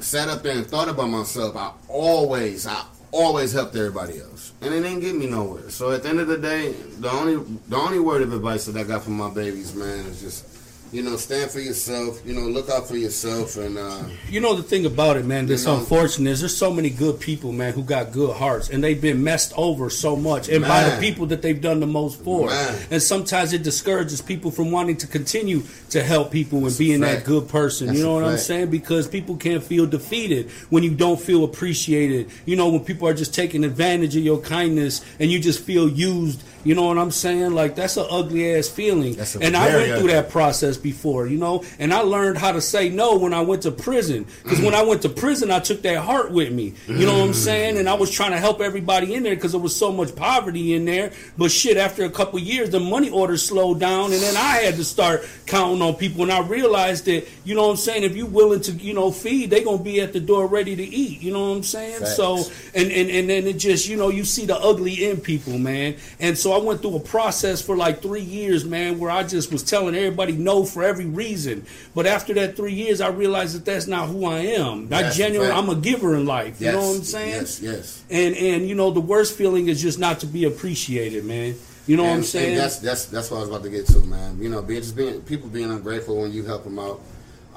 [0.00, 1.56] sat up there and thought about myself.
[1.56, 4.52] I always I always helped everybody else.
[4.60, 5.70] And it didn't get me nowhere.
[5.70, 7.36] So at the end of the day, the only
[7.68, 10.46] the only word of advice that I got from my babies, man, is just
[10.92, 14.54] you know, stand for yourself, you know, look out for yourself and uh You know
[14.54, 15.46] the thing about it, man.
[15.46, 18.68] That's You know- unfortunate is there's so many good people, man, who got good hearts,
[18.68, 21.86] and they've been messed over so much, and by the people that they've done the
[21.86, 22.46] most for.
[22.46, 22.74] Man.
[22.90, 27.00] And sometimes it discourages people from wanting to continue to help people and That's being
[27.00, 27.86] that good person.
[27.86, 28.68] That's you know what I'm saying?
[28.70, 32.30] Because people can't feel defeated when you don't feel appreciated.
[32.44, 35.88] You know when people are just taking advantage of your kindness and you just feel
[35.88, 36.42] used.
[36.64, 37.52] You know what I'm saying?
[37.54, 39.16] Like that's an ugly ass feeling.
[39.40, 42.88] And I went through that process before, you know, and I learned how to say
[42.88, 44.26] no when I went to prison.
[44.42, 46.74] Because when I went to prison, I took that heart with me.
[46.86, 47.78] You know what I'm saying?
[47.78, 50.74] And I was trying to help everybody in there because there was so much poverty
[50.74, 51.12] in there.
[51.36, 54.76] But shit, after a couple years, the money orders slowed down, and then I had
[54.76, 56.22] to start counting on people.
[56.22, 59.10] And I realized that, you know what I'm saying, if you're willing to, you know,
[59.10, 61.20] feed, they gonna be at the door ready to eat.
[61.22, 62.00] You know what I'm saying?
[62.00, 62.16] Facts.
[62.16, 62.38] So
[62.74, 65.96] and, and and then it just you know you see the ugly in people man
[66.20, 69.50] and so i went through a process for like three years man where i just
[69.52, 73.64] was telling everybody no for every reason but after that three years i realized that
[73.64, 76.72] that's not who i am not That's a genuine i'm a giver in life you
[76.72, 78.04] know what i'm saying Yes, yes.
[78.10, 81.54] and and you know the worst feeling is just not to be appreciated man
[81.86, 83.86] you know what i'm saying And that's that's that's what I was about to get
[83.88, 84.40] to, man.
[84.40, 87.00] You know, being just being people being ungrateful when you help them out,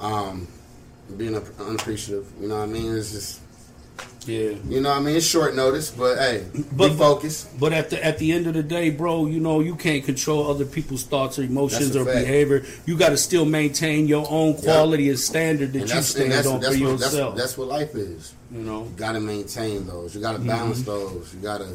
[0.00, 0.48] um,
[1.16, 2.26] being unappreciative.
[2.40, 2.92] You know what I mean?
[2.96, 3.40] It's just
[4.26, 5.16] yeah you know what I mean.
[5.16, 7.58] It's short notice, but hey, But- be focused.
[7.60, 10.50] But at the at the end of the day, bro, you know you can't control
[10.50, 12.18] other people's thoughts or emotions or fact.
[12.18, 12.64] behavior.
[12.86, 16.32] You got to still maintain your own quality and standard that And you that's, stand
[16.32, 17.36] that's, on that's, for what, that's, yourself.
[17.36, 18.34] that's what life is.
[18.52, 20.14] you know, You got to maintain those.
[20.14, 20.48] You got to Mm-hmm.
[20.48, 21.32] balance those.
[21.34, 21.68] You got to,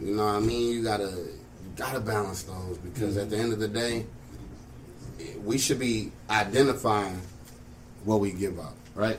[0.00, 0.72] you know what I mean.
[0.72, 1.38] You got to, you
[1.76, 4.04] got to balance those because at the end of the day,
[5.44, 7.20] we should be identifying
[8.04, 9.18] what we give up, right?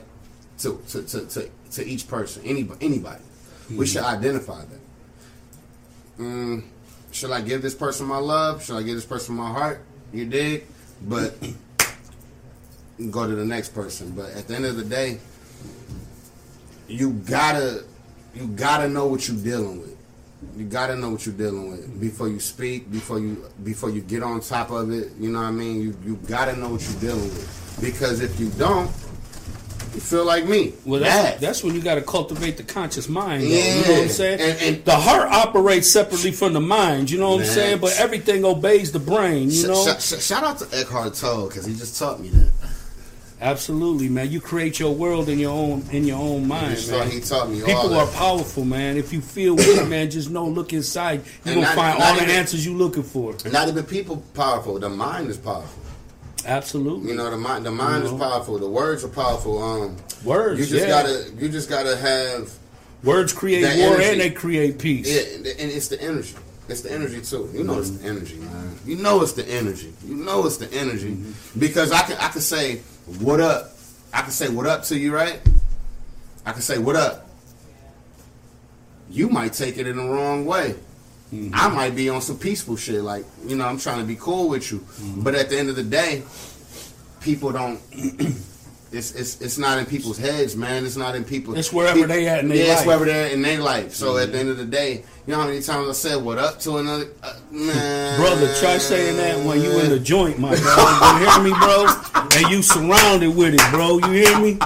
[0.58, 3.22] To to to to, to each person, anybody, anybody.
[3.74, 6.22] We should identify that.
[6.22, 6.64] Mm,
[7.12, 8.62] should I give this person my love?
[8.62, 9.80] Should I give this person my heart?
[10.12, 10.64] You dig?
[11.02, 11.36] But
[13.10, 14.10] go to the next person.
[14.10, 15.18] But at the end of the day,
[16.88, 17.84] you gotta
[18.34, 19.94] you gotta know what you're dealing with
[20.56, 24.22] you gotta know what you're dealing with before you speak, before you before you get
[24.22, 25.12] on top of it.
[25.18, 25.80] You know what I mean?
[25.80, 28.90] You you gotta know what you're dealing with because if you don't,
[29.94, 30.72] you feel like me.
[30.84, 33.42] Well, that's, that's when you got to cultivate the conscious mind.
[33.44, 33.74] Though, Yeah.
[33.80, 34.40] You know what I'm saying?
[34.40, 37.10] And- and- the heart operates separately from the mind.
[37.10, 37.78] You know what I'm saying?
[37.80, 39.50] But everything obeys the brain.
[39.50, 39.86] You Sh- know?
[39.98, 42.50] sh- sh- shout out to Eckhart Tolle because he just taught me that.
[43.40, 44.30] Absolutely, man.
[44.30, 47.10] You create your world in your own in your own mind, He man.
[47.10, 48.96] he taught me all People are powerful, man.
[48.96, 51.20] If you feel weak, man, just know, look inside.
[51.44, 53.34] You're And gonna not- find not all the answers you're looking for.
[53.50, 54.78] Not even people powerful.
[54.78, 55.82] The mind is powerful.
[56.46, 57.10] Absolutely.
[57.10, 57.64] You know, the mind.
[57.66, 58.14] The mind Mhm.
[58.14, 58.58] is powerful.
[58.58, 59.62] The words are powerful.
[59.62, 60.88] Um, Words, You just yeah.
[61.02, 61.30] gotta.
[61.38, 62.50] You just gotta have.
[63.02, 64.04] Words create war energy.
[64.04, 65.06] and they create peace.
[65.06, 66.34] Yeah, and it's the energy.
[66.68, 67.50] It's the energy too.
[67.52, 68.74] You know, it's the energy, man.
[68.86, 69.92] You know, it's the energy.
[70.06, 71.60] You know, it's the energy Mm-hmm.
[71.60, 72.16] because I can.
[72.18, 72.80] I can say
[73.20, 73.76] what up.
[74.14, 75.40] I can say what up to you, right?
[76.46, 77.28] I can say what up.
[79.10, 80.74] You might take it in the wrong way.
[81.34, 81.54] Mm-hmm.
[81.54, 84.48] I might be on some peaceful shit, like you know, I'm trying to be cool
[84.48, 84.78] with you.
[84.78, 85.22] Mm-hmm.
[85.22, 86.22] But at the end of the day,
[87.20, 87.80] people don't.
[88.92, 90.86] It's, it's it's not in people's heads, man.
[90.86, 91.56] It's not in people.
[91.58, 92.76] It's wherever they at in their yeah, life.
[92.78, 93.92] it's wherever they're in their life.
[93.92, 96.38] So at the end of the day, you know how many times I said what
[96.38, 98.20] up to another uh, man.
[98.20, 101.20] Brother, try saying that when you in the joint, my dog.
[101.20, 101.86] You hear me, bro?
[102.38, 103.98] And you surrounded with it, bro.
[103.98, 104.58] You hear me?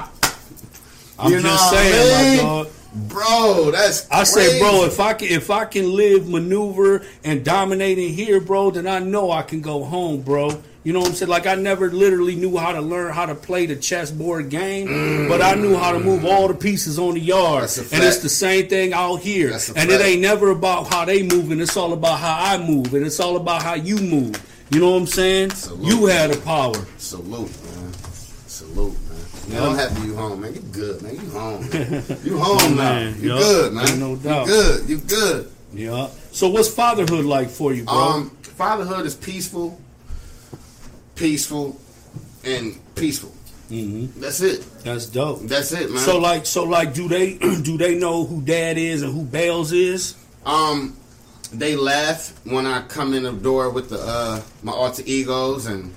[1.18, 2.44] I'm You know just what I saying, mean?
[2.44, 2.68] my dog.
[2.94, 3.70] Bro.
[3.70, 8.12] That's I say, bro, if I can, if I can live, maneuver, and dominate in
[8.12, 10.62] here, bro, then I know I can go home, bro.
[10.84, 11.28] You know what I'm saying?
[11.28, 15.42] Like I never literally knew how to learn how to play the chessboard game, but
[15.42, 17.64] I knew how to move all the pieces on the yard.
[17.64, 19.52] That's a And it's the same thing out here.
[19.76, 21.60] And it ain't never about how they moving.
[21.60, 24.40] It's all about how I move, and it's all about how you move.
[24.70, 25.50] You know what I'm saying?
[25.50, 25.86] Salute.
[25.86, 26.74] You had the power.
[26.96, 27.92] salute, man.
[28.46, 28.96] Salute,
[29.48, 29.62] man.
[29.62, 30.54] I'm happy you home, man.
[30.54, 31.14] You good, man.
[31.14, 31.68] You home.
[31.70, 32.04] Man.
[32.24, 32.94] You home now.
[32.94, 33.38] Man, You yup.
[33.38, 34.00] good, man.
[34.00, 34.46] No doubt.
[34.46, 34.88] You good.
[34.88, 35.50] You good.
[35.72, 36.08] Yeah.
[36.32, 37.94] So what's fatherhood like for you, bro?
[37.94, 39.78] Um, fatherhood is peaceful,
[41.14, 41.78] peaceful,
[42.44, 43.32] and peaceful.
[43.70, 44.20] mm-hmm.
[44.20, 44.64] That's it.
[44.84, 45.40] That's dope.
[45.42, 45.98] That's it, man.
[46.02, 49.72] So like, so like, do they do they know who Dad is and who Bailz
[49.72, 50.14] is?
[50.46, 50.96] Um,
[51.52, 55.94] they laugh when I come in the door with the uh my alter egos and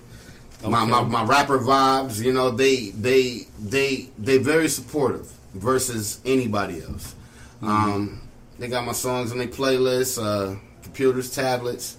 [0.63, 0.69] Okay.
[0.69, 2.21] my my rapper vibes.
[2.24, 7.15] You know, they they they they very supportive versus anybody else.
[7.62, 7.67] Mm-hmm.
[7.67, 8.21] Um,
[8.60, 11.97] they got my songs on their playlists, uh, computers, tablets,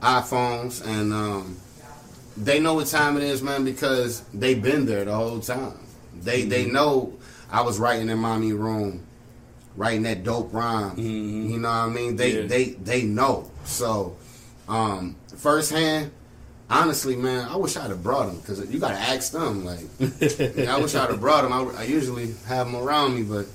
[0.00, 1.56] iPhones, and um,
[2.36, 5.78] they know what time it is, man, because they've been there the whole time.
[6.20, 6.72] They they Mm-hmm.
[6.74, 7.12] know
[7.50, 9.04] I was writing in mommy room,
[9.76, 10.98] writing that dope rhyme.
[10.98, 12.16] You know what I mean?
[12.16, 12.42] They Mm-hmm.
[12.42, 12.48] Yeah.
[12.48, 13.50] they they know.
[13.64, 14.16] So
[14.68, 16.10] um, firsthand,
[16.72, 19.64] honestly, man, I wish I'd have brought them because you got to ask them.
[19.64, 21.52] Like, I wish I'd have brought them.
[21.52, 23.46] I, I usually have them around me, but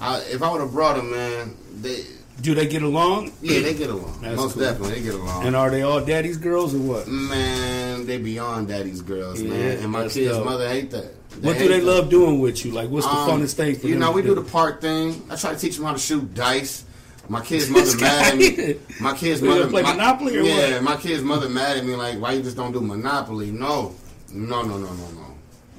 [0.00, 2.04] I, if I would have brought them, man, they
[2.40, 3.32] Do they get along?
[3.42, 4.20] yeah they get along.
[4.22, 4.62] That's Most cool.
[4.62, 5.46] definitely, they get along.
[5.46, 7.06] And are they all daddy's girls or what?
[7.08, 9.78] Man, they beyond daddy's girls, Yeah, man.
[9.78, 10.44] And my kids' dope.
[10.44, 11.12] mother hate that.
[11.40, 11.84] What do they that.
[11.86, 12.72] love doing with you?
[12.72, 14.00] Like, what's the Um, funnest thing for You them?
[14.00, 15.22] know, we do do the park thing.
[15.30, 16.84] I try to teach them how to shoot dice.
[17.32, 18.76] My kid's mother mad at me.
[19.00, 20.82] My kid's So you mother gonna play my- Monopoly or yeah, what?
[20.82, 23.50] my kid's mother mad at me like, why you just don't do Monopoly?
[23.50, 23.94] No,
[24.32, 25.26] no, no, no, no, no.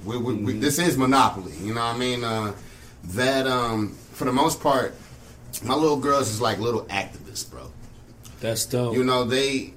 [0.03, 0.45] We, we, Mm-hmm.
[0.45, 1.53] we, this is Monopoly.
[1.61, 2.23] You know what I mean?
[2.23, 2.53] Uh,
[3.19, 4.95] that um, for the most part,
[5.63, 7.71] my little girls is like little activists, bro.
[8.41, 8.95] That's dope.
[8.95, 9.73] You know, they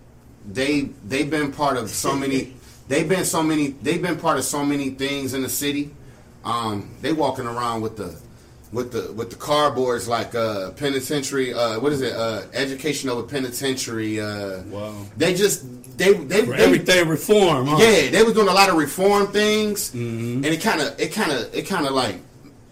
[0.51, 2.55] they they've been part of so many
[2.89, 5.91] they've been so many they've been part of so many things in the city.
[6.45, 8.19] Um, they walking around with the
[8.73, 13.23] with the with the cardboards like uh penitentiary uh what is it uh education over
[13.23, 14.95] penitentiary uh Wow.
[15.17, 15.65] they just
[15.97, 17.77] they they, they everything reform, huh?
[17.79, 20.37] yeah they was doing a lot of reform things Mhm.
[20.37, 22.17] and it kind of it kind of it kind of like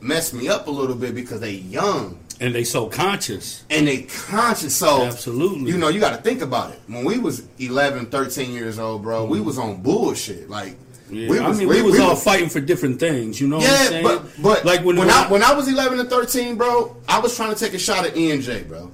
[0.01, 3.63] messed me up a little bit because they young And they so conscious.
[3.71, 4.75] and they conscious.
[4.75, 5.71] So Absolutely.
[5.71, 6.81] you know, you got to think about it.
[6.89, 10.51] When we was 11, 13 years old, bro, we was on bullshit.
[10.51, 10.75] Like
[11.11, 13.41] Yeah, we I mean, we, was all fighting for different things.
[13.41, 14.05] You know what I'm Yeah, saying?
[14.05, 17.37] but but like when, when I when I was 11 and 13, bro, I was
[17.37, 18.91] trying to take a shot at ENJ, bro.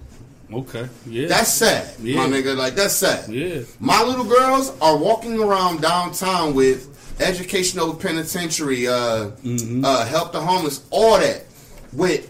[0.52, 2.16] okay, yeah, That's sad, Yeah.
[2.16, 2.56] my nigga.
[2.56, 3.28] Like that's sad.
[3.30, 3.60] yeah.
[3.78, 6.88] My little girls are walking around downtown with
[7.20, 9.84] educational penitentiary, uh, Mm-hmm.
[9.84, 11.44] uh, help the homeless, all that,
[11.92, 12.26] with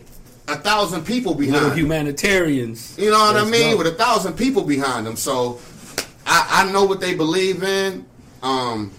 [0.48, 1.54] a thousand people behind.
[1.54, 1.78] Little them.
[1.78, 2.98] humanitarians.
[2.98, 3.70] You know what I mean?
[3.70, 3.78] dope.
[3.78, 5.16] With a thousand people behind them.
[5.16, 5.58] So
[6.26, 8.04] I, I know what they believe in.
[8.42, 8.90] Um,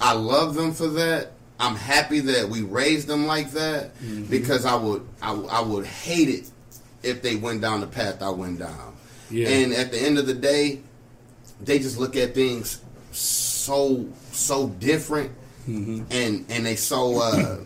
[0.00, 1.32] I love them for that.
[1.60, 4.24] I'm happy that we raised them like that Mm-hmm.
[4.24, 6.50] because I would I, I would hate it
[7.02, 8.94] if they went down the path I went down.
[9.30, 9.48] Yeah.
[9.48, 10.80] And at the end of the day,
[11.60, 12.80] they just look at things
[13.12, 15.30] so so different
[15.68, 16.02] Mm-hmm.
[16.10, 17.58] and and they so uh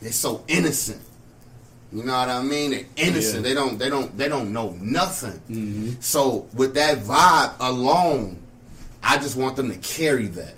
[0.00, 1.02] they so innocent.
[1.92, 2.70] You know what I mean?
[2.70, 3.42] They're innocent.
[3.44, 3.48] Yeah.
[3.50, 3.78] They don't.
[3.78, 4.16] They don't.
[4.16, 5.38] They don't know nothing.
[5.50, 6.00] Mm-hmm.
[6.00, 8.42] So with that vibe alone,
[9.02, 10.54] I just want them to carry that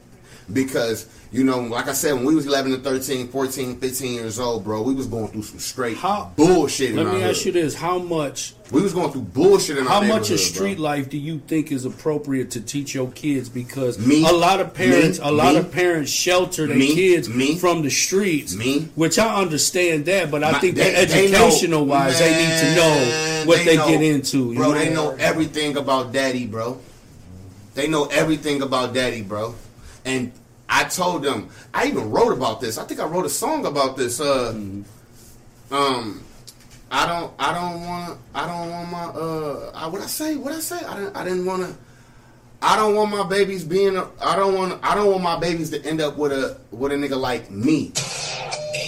[0.52, 4.38] because you know, like I said, when we was 11 to 13, 14, 15 years
[4.38, 6.90] old, bro, we was going through some straight How- bullshit.
[6.90, 10.00] in Let me ask you this: How much We was going through bullshit in How
[10.00, 10.84] much of street bro.
[10.84, 13.48] life do you think is appropriate to teach your kids?
[13.48, 14.24] Because Me.
[14.24, 15.26] a lot of parents, Me.
[15.28, 15.60] a lot Me.
[15.60, 17.26] of parents shelter their kids
[17.60, 18.54] from the streets.
[18.54, 18.88] Me.
[18.94, 22.30] which I understand that, but I My- think they- that they know- educational wise, they
[22.30, 24.38] need to know Man, what they, know- get into.
[24.52, 24.68] you bro.
[24.72, 24.78] know?
[24.78, 26.78] They know everything about daddy, bro.
[27.74, 29.56] They know everything about daddy, bro.
[30.04, 30.32] And
[30.68, 31.48] I told them.
[31.72, 32.78] I even wrote about this.
[32.78, 34.20] I think I wrote a song about this.
[34.20, 34.50] Uh,
[35.70, 36.24] um,
[36.90, 37.32] I don't.
[37.38, 38.18] I don't want.
[38.34, 39.04] I don't want my.
[39.04, 40.36] Uh, I, what I say?
[40.36, 40.76] What I say?
[40.84, 41.16] I didn't.
[41.16, 41.74] I didn't want to.
[42.62, 43.96] I don't want my babies being.
[43.96, 44.78] A, I don't want.
[44.82, 47.92] I don't want my babies to end up with a with a nigga like me.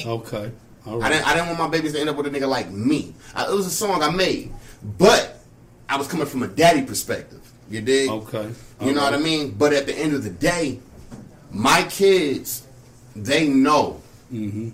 [0.07, 0.53] Okay,
[0.87, 2.71] all I didn't, I didn't want my babies to end up with a nigga like
[2.71, 3.15] me.
[3.35, 4.53] I, it was a song I made,
[4.99, 5.41] but
[5.89, 7.41] I was coming from a daddy perspective.
[7.69, 8.09] You dig?
[8.09, 8.51] Okay,
[8.81, 9.53] You know what I mean?
[9.53, 10.79] But at the end of the day,
[11.57, 12.67] my kids,
[13.15, 14.01] they know.
[14.33, 14.71] Mm-hmm.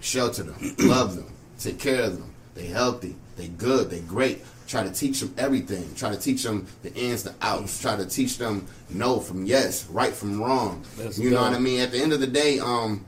[0.00, 2.34] Shelter them, love them, take care of them.
[2.54, 4.44] They healthy, they good, they great.
[4.66, 5.94] Try to teach them everything.
[5.94, 7.80] Try to teach them the ins, the outs.
[7.80, 10.84] Try to teach them no from yes, right from wrong.
[10.96, 11.80] That's you know what I mean?
[11.80, 13.04] At the end of the day, um,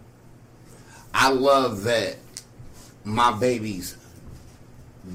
[1.15, 2.17] I love that
[3.05, 3.97] my babies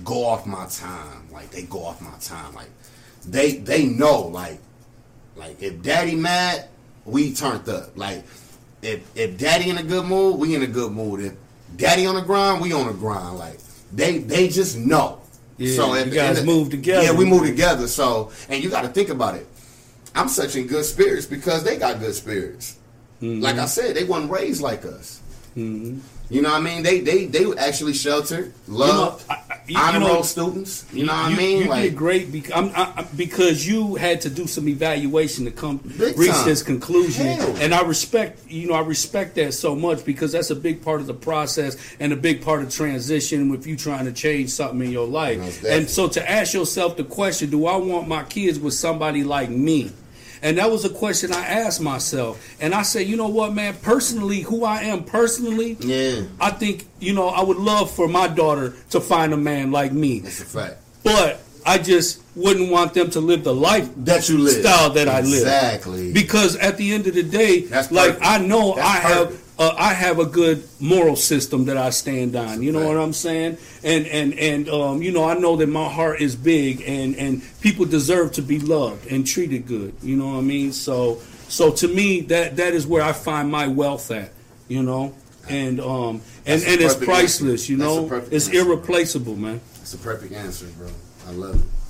[0.04, 1.30] go off my time.
[1.32, 2.56] Like they go off my time.
[2.56, 2.70] Like
[3.26, 4.60] they they know like
[5.36, 6.68] like if daddy mad,
[7.06, 7.98] we turned up.
[7.98, 8.24] Like
[8.82, 11.22] if if daddy in a good mood, we in a good mood.
[11.22, 11.34] If
[11.78, 13.38] daddy on the grind, we on the grind.
[13.38, 13.60] Like
[13.94, 15.20] they they just know.
[15.58, 17.04] Yeah, at you the guys of- move together.
[17.04, 17.88] Yeah, we move together.
[17.88, 19.48] So and you got to think about it.
[20.16, 22.78] I'm such in good spirits because they got good spirits.
[23.22, 23.42] Mm-hmm.
[23.42, 25.22] Like I said, they wasn't raised like us.
[25.56, 26.82] You know what I mean?
[26.82, 30.86] They they they actually sheltered, love, I- I- you- honor you know, roll students.
[30.94, 31.58] You know what you, I mean?
[31.64, 35.52] You like did great because, I'm, I, because you had to do some evaluation to
[35.52, 36.46] come reach time.
[36.46, 37.56] this conclusion, Hell.
[37.58, 41.02] and I respect you know I respect that so much because that's a big part
[41.02, 44.82] of the process and a big part of transition with you trying to change something
[44.82, 45.40] in your life.
[45.40, 45.70] Definitely.
[45.72, 49.50] And so to ask yourself the question, do I want my kids with somebody like
[49.50, 49.92] me?
[50.44, 52.44] And that was a question I asked myself.
[52.60, 56.86] And I said, you know what, man, personally, who I am personally, yeah, I think,
[57.00, 60.20] you know, I would love for my daughter to find a man like me.
[60.20, 60.78] that's a fact.
[61.04, 65.08] But I just wouldn't want them to live the life That you live style that
[65.08, 65.34] I live.
[65.42, 66.12] exactly.
[66.12, 68.26] Because at the end of the day, That's like perfect.
[68.26, 69.51] I know That's I have perfect.
[69.62, 72.64] Uh, I have a good moral system that I stand on.
[72.64, 73.60] You know what I'm saying?
[73.84, 77.44] And and and um, you know I know that my heart is big, and and
[77.62, 79.94] people deserve to be loved and treated good.
[80.02, 80.72] You know what I mean?
[80.74, 84.32] So so to me that that is where I find my wealth at.
[84.68, 85.14] You know.
[85.50, 87.72] And um and, and it's priceless, answer.
[87.72, 88.10] you know.
[88.32, 88.62] It's answer.
[88.62, 89.62] irreplaceable, man.
[89.82, 90.90] It's a perfect answer, bro.
[91.28, 91.81] I love it.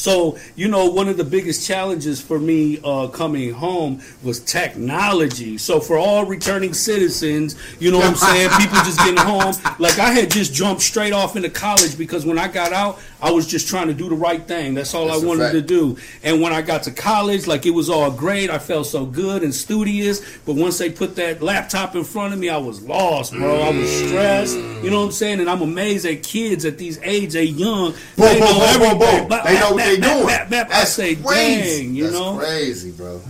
[0.00, 5.58] So, you know, one of the biggest challenges for me uh, coming home was technology.
[5.58, 8.48] So, for all returning citizens, you know what I'm saying?
[8.58, 9.54] People just getting home.
[9.78, 13.30] Like, I had just jumped straight off into college because when I got out, I
[13.30, 14.72] was just trying to do the right thing.
[14.72, 15.52] That's all That's I wanted fact.
[15.52, 15.98] to do.
[16.22, 18.48] And when I got to college, like, it was all great.
[18.48, 20.22] I felt so good and studious.
[20.46, 23.60] But once they put that laptop in front of me, I was lost, bro.
[23.60, 24.56] I was stressed.
[24.56, 25.40] You know what I'm saying?
[25.40, 27.92] And I'm amazed at kids at these age, they young.
[27.92, 29.28] Boom, they boom, know boom, boom, everything.
[29.28, 29.40] boom.
[29.44, 30.26] They know they doing.
[30.26, 30.70] Bap, bap.
[30.70, 31.84] I say, crazy.
[31.86, 33.20] dang, you That's know, crazy, bro.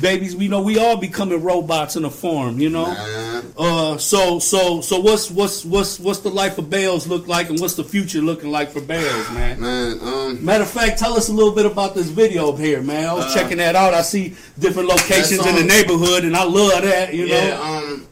[0.00, 0.36] babies.
[0.36, 2.86] We know we all becoming robots in a form, you know.
[2.86, 3.52] Man.
[3.58, 7.60] Uh, so, so, so, what's what's what's what's the life of Bailz look like, and
[7.60, 9.60] what's the future looking like for Bailz, man?
[9.60, 13.08] Man, um, Matter of fact, tell us a little bit about this video here, man.
[13.08, 13.92] I was checking that out.
[13.92, 17.12] I see different locations in the neighborhood, and I love that.
[17.12, 18.06] You yeah, know, um,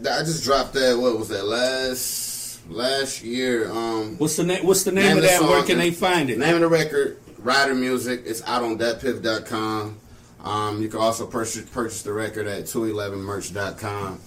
[0.00, 0.98] I just dropped that.
[0.98, 3.70] What was that last last year?
[3.70, 4.66] Um, what's the name?
[4.66, 5.42] What's the name, Name of the that?
[5.42, 6.38] Where can they find it?
[6.38, 8.22] Name of the record, Rider Music.
[8.24, 10.00] It's out on datpiff.com.
[10.42, 14.20] Um, you can also purchase purchase the record at 211merch.com.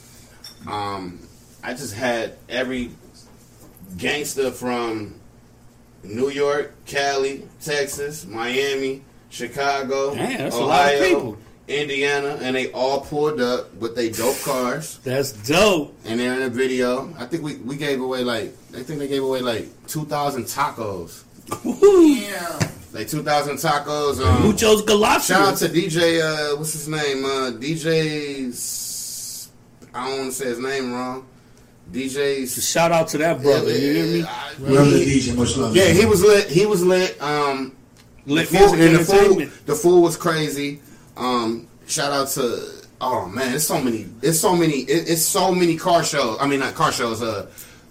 [0.67, 1.19] Um,
[1.63, 2.91] I just had every
[3.97, 5.15] gangster from
[6.03, 11.37] New York, Cali, Texas, Miami, Chicago, Damn, that's a lot of Ohio.
[11.67, 14.99] Indiana, and they all pulled up with their dope cars.
[15.03, 15.95] That's dope.
[16.05, 17.13] And they're in a video.
[17.17, 20.45] I think we, we gave away like I think they gave away like two thousand
[20.45, 21.23] tacos.
[21.65, 22.71] Yeah.
[22.97, 24.19] Like two thousand tacos.
[24.25, 24.81] Um, Muchos
[25.23, 26.19] shout out to DJ.
[26.19, 27.23] Uh, what's his name?
[27.25, 28.49] Uh, DJ.
[28.49, 29.49] S-
[29.93, 31.27] I don't want to say his name wrong.
[31.91, 32.41] DJ.
[32.41, 33.69] S- Shout out to that brother.
[33.71, 34.23] You hear me?
[34.27, 35.75] I- Love the DJ, much love.
[35.75, 36.47] Yeah, he was lit.
[36.49, 37.21] He was lit.
[37.21, 37.75] Um,
[38.25, 40.81] Lit the food, and the food, the food was crazy.
[41.15, 42.67] Um, shout out to
[42.99, 46.37] oh man, it's so many, it's so many, it, it's so many car shows.
[46.41, 47.21] I mean, not car shows.
[47.21, 47.45] Uh,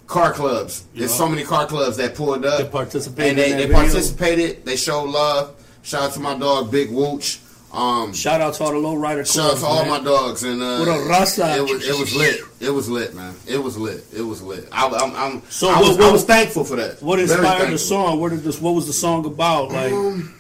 [0.07, 0.84] car clubs.
[0.94, 2.59] There's so many car clubs that pulled up.
[2.59, 4.64] That participated And they, they participated.
[4.64, 5.54] They showed love.
[5.82, 7.40] Shout out to my dog, Big Wooch.
[7.72, 9.34] Um, Shout out to all the low rider clubs.
[9.34, 10.02] shout out to all man.
[10.02, 10.42] my dogs.
[10.44, 11.57] And uh, What up, Rasa?
[11.57, 12.40] It was, it was lit.
[12.61, 13.34] It was lit, man.
[13.46, 14.04] It was lit.
[14.16, 14.66] It was lit.
[14.72, 17.02] I, I'm, I'm, So I, what- was, what- I was thankful for that.
[17.02, 18.18] What inspired the song?
[18.20, 18.61] What did this?
[18.61, 19.70] What was the song about?
[19.70, 20.32] Like, Um,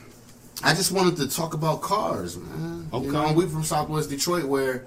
[0.64, 2.88] I just wanted to talk about cars, man.
[2.92, 3.04] Okay.
[3.06, 4.86] You know, we from Southwest Detroit where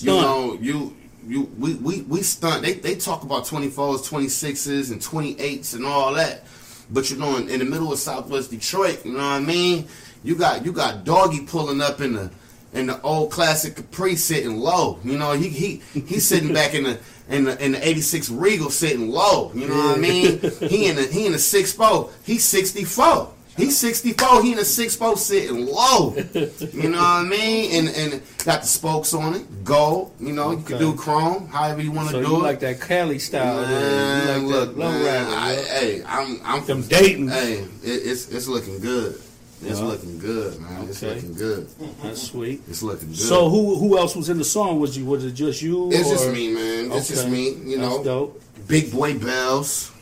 [0.00, 0.96] you know you
[1.26, 2.62] you we we, we stunt.
[2.62, 6.44] They they talk about 24s, 26s, and 28s and all that.
[6.90, 9.86] But you know, in, in the middle of Southwest Detroit, you know what I mean?
[10.22, 12.30] You got you got doggy pulling up in the
[12.72, 14.98] in the old classic Capri sitting low.
[15.02, 16.98] You know, he he he's sitting back in the
[17.28, 19.50] in the in the 86 Regal sitting low.
[19.54, 20.38] You know what I mean?
[20.68, 22.10] He in the he in the six four.
[22.24, 23.32] He's 64.
[23.56, 24.42] He's 64.
[24.42, 26.14] He in a six four sitting low.
[26.76, 27.86] You know what I mean?
[27.86, 30.12] And and got the spokes on it, gold.
[30.20, 32.42] You know, you can do chrome, however you want to so do you it.
[32.42, 33.62] like that Cali style?
[33.62, 34.38] Man, there.
[34.38, 35.26] You like look, low man.
[35.32, 37.28] I, hey, I'm I'm Them Dayton.
[37.28, 39.14] Hey, it, it's it's looking good.
[39.62, 39.86] It's Yeah.
[39.86, 40.86] looking good, man.
[40.88, 41.66] It's looking good.
[42.02, 42.60] That's sweet.
[42.68, 43.16] It's looking good.
[43.18, 44.78] So who who else was in the song?
[44.80, 45.90] Was you was it just you?
[45.90, 46.92] it's or- just me, man.
[46.92, 47.54] It's just me.
[47.54, 48.42] You That's know, dope.
[48.68, 49.92] Big Boy Bells,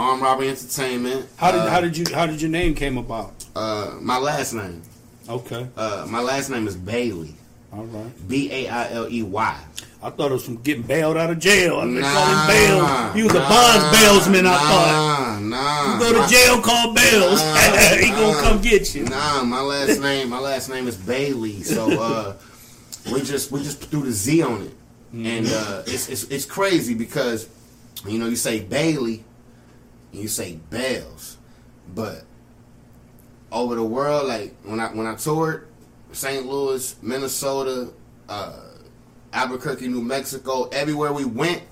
[0.00, 1.26] Arm Robbery Entertainment.
[1.36, 3.34] How did uh, how did you how did your name came about?
[3.54, 4.80] uh, my last name?
[5.28, 7.34] Okay, Uh, my last name is Bailey.
[7.72, 8.28] all right.
[8.28, 9.56] B A I L E Y.
[10.02, 11.80] I thought it was from getting bailed out of jail.
[11.82, 13.16] They Nah, call him bail.
[13.16, 14.46] You was a nah, bonds bailsman.
[14.46, 15.40] I thought.
[15.42, 15.92] Nah, nah.
[15.92, 17.40] You go to jail, call bails.
[17.42, 19.04] Nah, he gonna come get you.
[19.04, 21.62] Nah, my last name, my last name is Bailey.
[21.62, 22.36] So uh,
[23.12, 24.74] we just we just threw the Z on it,
[25.12, 27.48] and uh, it's, it's it's crazy because
[28.08, 29.22] you know you say Bailey,
[30.12, 31.38] you say Bells,
[31.94, 32.24] but
[33.52, 35.68] over the world, like when I when I toured
[36.12, 36.46] St.
[36.46, 37.90] Louis, Minnesota,
[38.28, 38.60] uh,
[39.32, 41.62] Albuquerque, New Mexico, everywhere we went,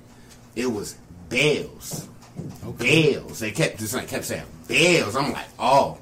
[0.54, 0.96] it was
[1.28, 2.08] Bells.
[2.78, 3.40] Bells.
[3.40, 5.16] They kept just like kept saying Bells.
[5.16, 5.98] I'm like, oh,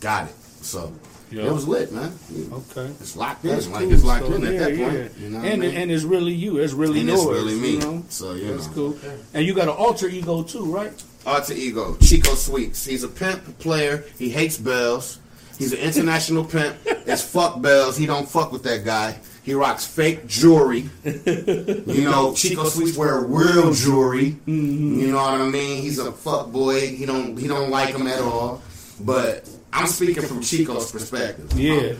[0.00, 0.34] got it.
[0.62, 0.92] So
[1.34, 1.46] Yeah.
[1.46, 2.12] it was lit, man.
[2.52, 2.86] Okay.
[3.00, 3.50] It's locked in.
[3.50, 3.92] That's like cool.
[3.92, 4.94] it's locked So, in at yeah, that point.
[4.94, 5.08] yeah.
[5.24, 5.76] You know and I mean?
[5.76, 6.58] and it's really you.
[6.58, 7.72] It's really And it's really me.
[7.72, 8.04] You know?
[8.08, 8.72] So, you that's know.
[8.74, 8.98] cool.
[9.34, 10.92] And you got an alter ego too, right?
[11.26, 12.84] Alter ego, Chico Sweets.
[12.84, 14.04] He's a pimp, player.
[14.18, 15.18] He hates bells.
[15.58, 16.76] He's an international pimp.
[17.06, 17.96] It's fuck bells.
[17.98, 19.18] He don't fuck with that guy.
[19.42, 20.88] He rocks fake jewelry.
[21.04, 24.36] You know, Chico Sweets wear real jewelry.
[24.46, 25.82] You know what I mean?
[25.82, 26.80] He's a fuck boy.
[26.96, 28.62] He don't he don't like him at all.
[29.00, 31.52] But I'm speaking from Chico's perspective.
[31.58, 31.94] Yeah.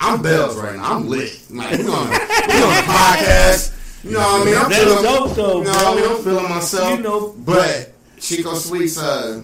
[0.00, 0.94] I'm bells right now.
[0.94, 1.38] I'm lit.
[1.50, 3.74] Like we on, we on the podcast.
[4.04, 4.54] You know what I mean?
[4.56, 6.10] I'm That's feeling, dope, though, You know what I mean?
[6.10, 6.96] I'm feeling myself.
[6.98, 9.42] You know- but Chico Sweets, uh,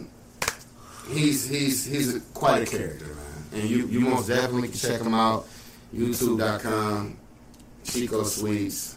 [1.10, 3.60] he's he's he's a, quite a character, man.
[3.60, 5.46] And you you most definitely can check him out.
[5.94, 7.16] YouTube.com.
[7.84, 8.96] Chico Sweets.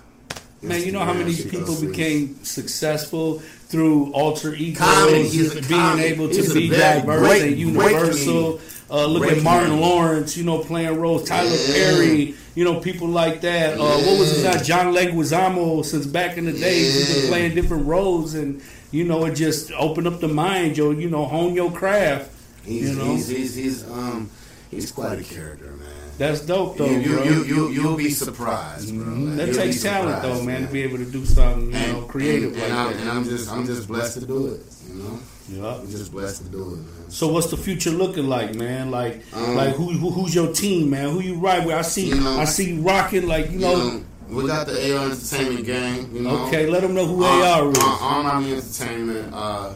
[0.62, 1.92] Man, you know how many Chico people Sweets.
[1.98, 6.04] became successful through alter egos, Comedy, being comedy.
[6.06, 8.60] able to be diverse great- and universal.
[8.90, 9.82] Uh, look Great at Martin.
[9.82, 11.24] Lawrence, you know, playing roles.
[11.28, 11.74] Tyler Yeah.
[11.74, 13.78] Perry, you know, people like that.
[13.78, 14.54] Uh, What was his Yeah.
[14.56, 14.64] name?
[14.64, 15.84] John Leguizamo.
[15.84, 18.62] Since back in the days, he's been playing different roles, and
[18.92, 20.92] you know, it just opened up the mind, yo.
[20.92, 22.30] You know, hone your craft.
[22.66, 24.30] He's, you know, he's, he's he's um
[24.72, 25.74] he's quite a character.
[26.18, 27.24] That's dope, though, you, you, bro.
[27.24, 29.06] you, you, you'll be surprised, bro.
[29.06, 29.36] Mhm.
[29.38, 32.62] That takes talent, though, man, to be able to do something, you know, creative and,
[32.62, 33.02] like I'm, that.
[33.02, 34.62] and I'm just I'm just blessed to do it.
[34.90, 35.76] You know, Yeah.
[35.76, 37.10] I'm just blessed to do it, man.
[37.10, 38.90] So what's the future looking like, man?
[38.92, 41.10] Like, Um, like who, who who's your team, man?
[41.10, 41.76] Who you ride with?
[41.76, 43.90] I see, You know- I see you rocking, like you You know.
[43.90, 46.10] know, we got the AR Entertainment gang.
[46.14, 47.78] You know, okay, let them know who Uh, AR is.
[47.78, 49.34] uh, Arm Army Entertainment.
[49.34, 49.70] Uh,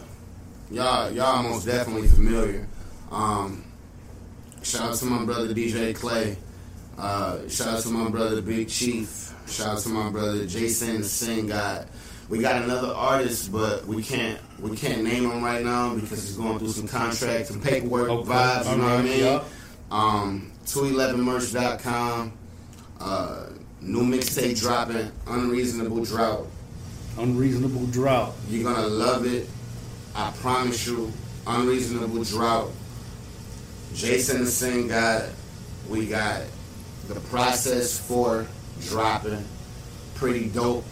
[0.71, 2.67] y'all, y'all most definitely familiar.
[3.11, 3.63] Um,
[4.63, 6.37] shout out to my brother DJ Clay.
[6.97, 9.33] Uh, shout out to my brother Big Chief.
[9.47, 11.87] Shout out to my brother Jason the Sing God.
[12.29, 16.37] We got another artist, but we can't we can't name him right now because he's
[16.37, 18.71] going through some contracts and paperwork Okay, vibes.
[18.71, 19.41] You know what I mean?
[19.91, 22.33] Um, 211merch.com.
[22.99, 23.45] Uh,
[23.81, 25.11] new mixtape dropping.
[25.27, 26.47] Unreasonable drought.
[27.17, 28.33] Unreasonable drought.
[28.47, 29.49] You're gonna love it.
[30.15, 31.11] I promise you.
[31.47, 32.71] Unreasonable drought.
[33.93, 35.25] Jason Sing got.
[35.89, 36.41] We got
[37.07, 38.47] the process for
[38.87, 39.43] dropping.
[40.15, 40.85] Pretty dope.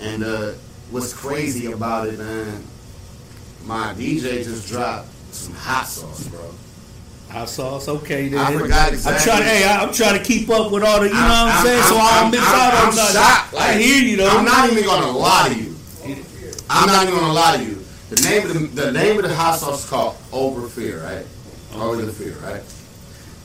[0.00, 0.52] And uh,
[0.90, 2.64] what's crazy about it, man?
[3.66, 6.50] My DJ just dropped some hot sauce, bro.
[7.30, 8.28] Hot sauce, okay.
[8.28, 8.38] Then.
[8.40, 9.42] I forgot I'm trying.
[9.42, 11.08] Hey, I'm trying to keep up with all the.
[11.08, 11.82] You know what I'm, I'm- saying?
[11.84, 13.14] so I'm- I don't miss I'm- out on nothing.
[13.16, 13.54] shocked.
[13.54, 14.28] I hear you though.
[14.30, 15.76] I'm not even gonna lie to you.
[16.70, 17.84] I'm not even gonna lie to you.
[18.10, 21.26] The name of the, the name of the hot sauce is called Over Fear, right?
[21.74, 22.62] Over the Fear, right?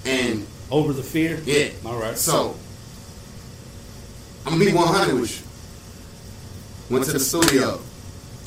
[0.06, 1.40] And Over the fear.
[1.46, 2.18] yeah, All right.
[2.18, 2.56] So
[4.46, 5.40] I'm gonna be 100 with
[6.90, 6.94] you.
[6.94, 7.80] Went to the studio,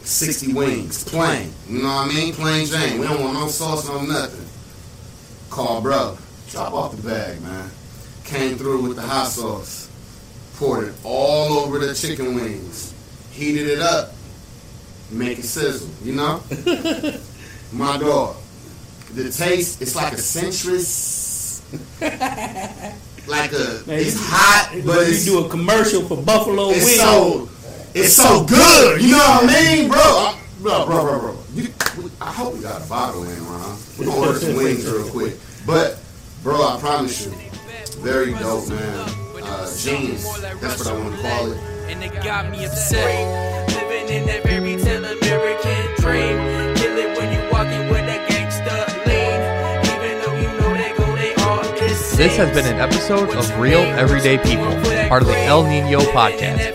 [0.03, 1.53] 60 wings, plain.
[1.69, 2.33] You know what I mean?
[2.35, 3.01] Plain Jane.
[3.01, 4.47] We don't want no sauce, no nothing.
[5.51, 6.17] Call bro.
[6.51, 7.69] Drop off the bag, man.
[8.25, 9.89] Came through with the hot sauce.
[10.57, 12.95] Poured it all over the chicken wings.
[13.33, 14.13] Heated it up.
[15.11, 16.43] Make it sizzle, you know?
[17.73, 18.37] My dog.
[19.15, 21.63] The taste, it's like a centrist.
[23.29, 26.85] like a, Man, it's you- hot, but we it's, do a commercial for Buffalo it's
[26.85, 27.01] Wings.
[27.01, 27.49] so,
[27.95, 29.01] it's so good.
[29.03, 30.01] You know what I mean, bro?
[30.01, 31.39] I'm- Bro, bro, bro, bro.
[31.55, 31.69] You,
[32.21, 33.79] I hope we got a bottle in, Ron.
[33.97, 35.35] We're gonna order some wings real quick.
[35.65, 36.01] But,
[36.43, 37.33] bro, I promise you,
[38.03, 39.09] very dope, man.
[39.41, 40.27] Uh, genius.
[40.61, 41.59] That's what I want to call it.
[41.89, 43.69] And it got me upset.
[43.69, 46.48] Living in that fairy tale American dream.
[52.19, 54.73] This has been an episode of Real Everyday People,
[55.09, 56.75] part of the El Nino Podcast.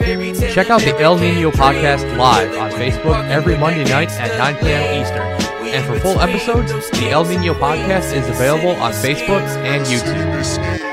[0.54, 5.02] Check out the El Nino Podcast live on Facebook every Monday night at 9 p.m.
[5.02, 5.68] Eastern.
[5.68, 10.93] And for full episodes, the El Nino Podcast is available on Facebook and YouTube.